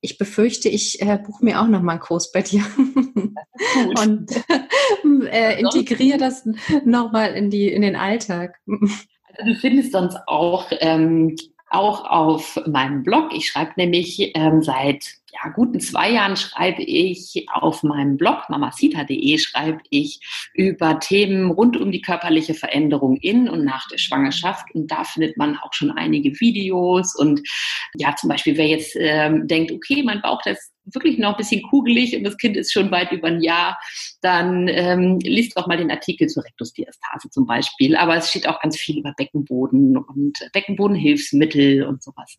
ich 0.01 0.17
befürchte, 0.17 0.69
ich 0.69 1.01
äh, 1.01 1.17
buche 1.17 1.43
mir 1.43 1.59
auch 1.59 1.67
noch 1.67 1.81
mal 1.81 1.93
einen 1.93 2.01
Kurs 2.01 2.31
bei 2.31 2.41
dir 2.41 2.63
und 3.99 4.31
äh, 5.29 5.59
integriere 5.59 6.17
das 6.17 6.47
noch 6.85 7.11
mal 7.11 7.33
in 7.33 7.49
die 7.49 7.67
in 7.67 7.81
den 7.81 7.97
Alltag. 7.97 8.55
Also 8.65 9.53
du 9.53 9.59
findest 9.59 9.91
sonst 9.91 10.17
auch 10.27 10.67
ähm, 10.79 11.35
auch 11.69 12.05
auf 12.05 12.57
meinem 12.65 13.03
Blog. 13.03 13.33
Ich 13.33 13.47
schreibe 13.47 13.73
nämlich 13.75 14.31
ähm, 14.35 14.63
seit 14.63 15.05
ja, 15.31 15.49
guten 15.49 15.79
zwei 15.79 16.11
Jahren 16.11 16.35
schreibe 16.35 16.81
ich 16.81 17.45
auf 17.51 17.83
meinem 17.83 18.17
Blog 18.17 18.49
mamacita.de 18.49 19.37
schreibe 19.37 19.79
ich 19.89 20.19
über 20.53 20.99
Themen 20.99 21.51
rund 21.51 21.77
um 21.77 21.91
die 21.91 22.01
körperliche 22.01 22.53
Veränderung 22.53 23.17
in 23.17 23.47
und 23.49 23.63
nach 23.63 23.87
der 23.87 23.97
Schwangerschaft. 23.97 24.73
Und 24.73 24.89
da 24.91 25.03
findet 25.03 25.37
man 25.37 25.57
auch 25.57 25.73
schon 25.73 25.91
einige 25.91 26.39
Videos. 26.39 27.15
Und 27.15 27.41
ja, 27.95 28.15
zum 28.15 28.29
Beispiel, 28.29 28.57
wer 28.57 28.67
jetzt 28.67 28.95
ähm, 28.99 29.47
denkt, 29.47 29.71
okay, 29.71 30.03
mein 30.03 30.21
Bauch, 30.21 30.45
ist 30.45 30.71
wirklich 30.93 31.17
noch 31.17 31.31
ein 31.31 31.37
bisschen 31.37 31.61
kugelig 31.63 32.15
und 32.15 32.23
das 32.23 32.37
Kind 32.37 32.57
ist 32.57 32.71
schon 32.71 32.91
weit 32.91 33.11
über 33.11 33.27
ein 33.27 33.41
Jahr, 33.41 33.79
dann 34.21 34.67
ähm, 34.67 35.19
liest 35.21 35.57
doch 35.57 35.67
mal 35.67 35.77
den 35.77 35.91
Artikel 35.91 36.27
zur 36.27 36.43
Rektusdiastase 36.43 37.29
zum 37.29 37.45
Beispiel. 37.45 37.95
Aber 37.95 38.15
es 38.15 38.29
steht 38.29 38.47
auch 38.47 38.59
ganz 38.61 38.77
viel 38.77 38.99
über 38.99 39.13
Beckenboden 39.15 39.97
und 39.97 40.39
Beckenbodenhilfsmittel 40.53 41.85
und 41.85 42.03
sowas. 42.03 42.37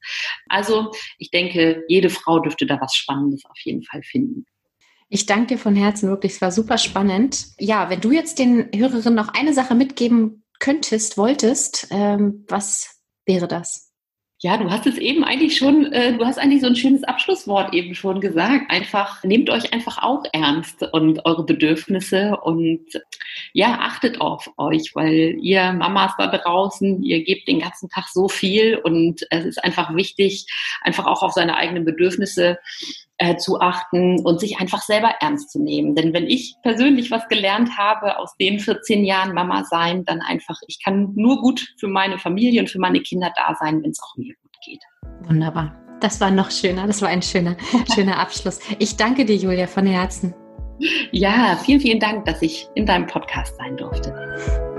Also 0.49 0.93
ich 1.19 1.31
denke, 1.31 1.85
jede 1.89 2.11
Frau 2.11 2.39
dürfte 2.41 2.67
da 2.67 2.81
was 2.81 2.95
Spannendes 2.95 3.45
auf 3.47 3.59
jeden 3.65 3.83
Fall 3.83 4.03
finden. 4.03 4.47
Ich 5.09 5.27
danke 5.27 5.55
dir 5.55 5.59
von 5.59 5.75
Herzen 5.75 6.09
wirklich, 6.09 6.33
es 6.33 6.41
war 6.41 6.53
super 6.53 6.79
spannend. 6.79 7.49
Ja, 7.59 7.91
wenn 7.91 8.01
du 8.01 8.13
jetzt 8.13 8.39
den 8.39 8.69
Hörerinnen 8.73 9.17
noch 9.17 9.35
eine 9.35 9.53
Sache 9.53 9.75
mitgeben 9.75 10.45
könntest, 10.61 11.19
wolltest, 11.19 11.89
ähm, 11.91 12.45
was 12.49 13.01
wäre 13.27 13.49
das? 13.49 13.89
Ja, 14.42 14.57
du 14.57 14.70
hast 14.70 14.87
es 14.87 14.96
eben 14.96 15.22
eigentlich 15.22 15.59
schon, 15.59 15.92
äh, 15.92 16.16
du 16.16 16.24
hast 16.24 16.38
eigentlich 16.38 16.62
so 16.62 16.68
ein 16.68 16.74
schönes 16.74 17.05
Abschlusswort 17.05 17.74
eben 17.74 17.94
schon 17.94 18.22
gesagt. 18.22 18.70
Einfach, 18.70 19.22
nehmt 19.22 19.50
euch 19.50 19.74
einfach 19.74 20.03
auch 20.03 20.24
ernst 20.33 20.83
und 20.94 21.26
eure 21.26 21.44
Bedürfnisse 21.44 22.38
und 22.42 22.87
ja, 23.53 23.81
achtet 23.83 24.22
auf 24.22 24.50
euch, 24.57 24.92
weil 24.94 25.37
ihr 25.42 25.74
Mamas 25.74 26.12
da 26.16 26.26
draußen, 26.29 27.03
ihr 27.03 27.22
gebt 27.22 27.48
den 27.48 27.61
ganzen 27.61 27.90
Tag 27.90 28.09
so 28.09 28.29
viel 28.29 28.76
und 28.79 29.26
es 29.29 29.44
ist 29.44 29.62
einfach 29.62 29.94
wichtig, 29.94 30.46
einfach 30.81 31.05
auch 31.05 31.22
auf 31.22 31.33
seine 31.33 31.57
eigenen 31.57 31.85
Bedürfnisse 31.85 32.59
äh, 33.21 33.37
zu 33.37 33.61
achten 33.61 34.19
und 34.25 34.41
sich 34.41 34.59
einfach 34.59 34.81
selber 34.81 35.15
ernst 35.21 35.51
zu 35.51 35.63
nehmen. 35.63 35.95
Denn 35.95 36.15
wenn 36.15 36.27
ich 36.27 36.55
persönlich 36.63 37.11
was 37.11 37.29
gelernt 37.29 37.77
habe 37.77 38.19
aus 38.19 38.35
den 38.41 38.59
14 38.59 39.05
Jahren 39.05 39.35
Mama 39.35 39.65
sein, 39.65 40.05
dann 40.07 40.23
einfach, 40.23 40.59
ich 40.67 40.83
kann 40.83 41.13
nur 41.15 41.41
gut 41.43 41.75
für 41.79 41.89
meine 41.89 42.19
Familie 42.19 42.63
und 42.63 42.71
für 42.71 42.81
meine 42.81 43.01
Kinder 43.01 43.31
da 43.37 43.55
sein, 43.61 43.83
wenn 43.83 43.91
es 43.91 44.01
auch 44.03 44.17
mir 44.17 44.35
gut 44.43 44.57
geht. 44.65 44.83
Wunderbar. 45.29 45.77
Das 46.01 46.19
war 46.21 46.31
noch 46.31 46.51
schöner. 46.51 46.87
Das 46.87 47.03
war 47.03 47.11
ein 47.11 47.21
schöner, 47.21 47.57
schöner 47.95 48.19
Abschluss. 48.19 48.59
Ich 48.79 48.97
danke 48.97 49.27
dir, 49.27 49.37
Julia, 49.37 49.67
von 49.67 49.87
Herzen. 49.87 50.35
Ja, 51.13 51.59
vielen, 51.63 51.81
vielen 51.81 52.01
Dank, 52.01 52.25
dass 52.25 52.41
ich 52.41 52.67
in 52.75 52.87
deinem 52.87 53.07
Podcast 53.07 53.55
sein 53.59 53.77
durfte. 53.77 54.70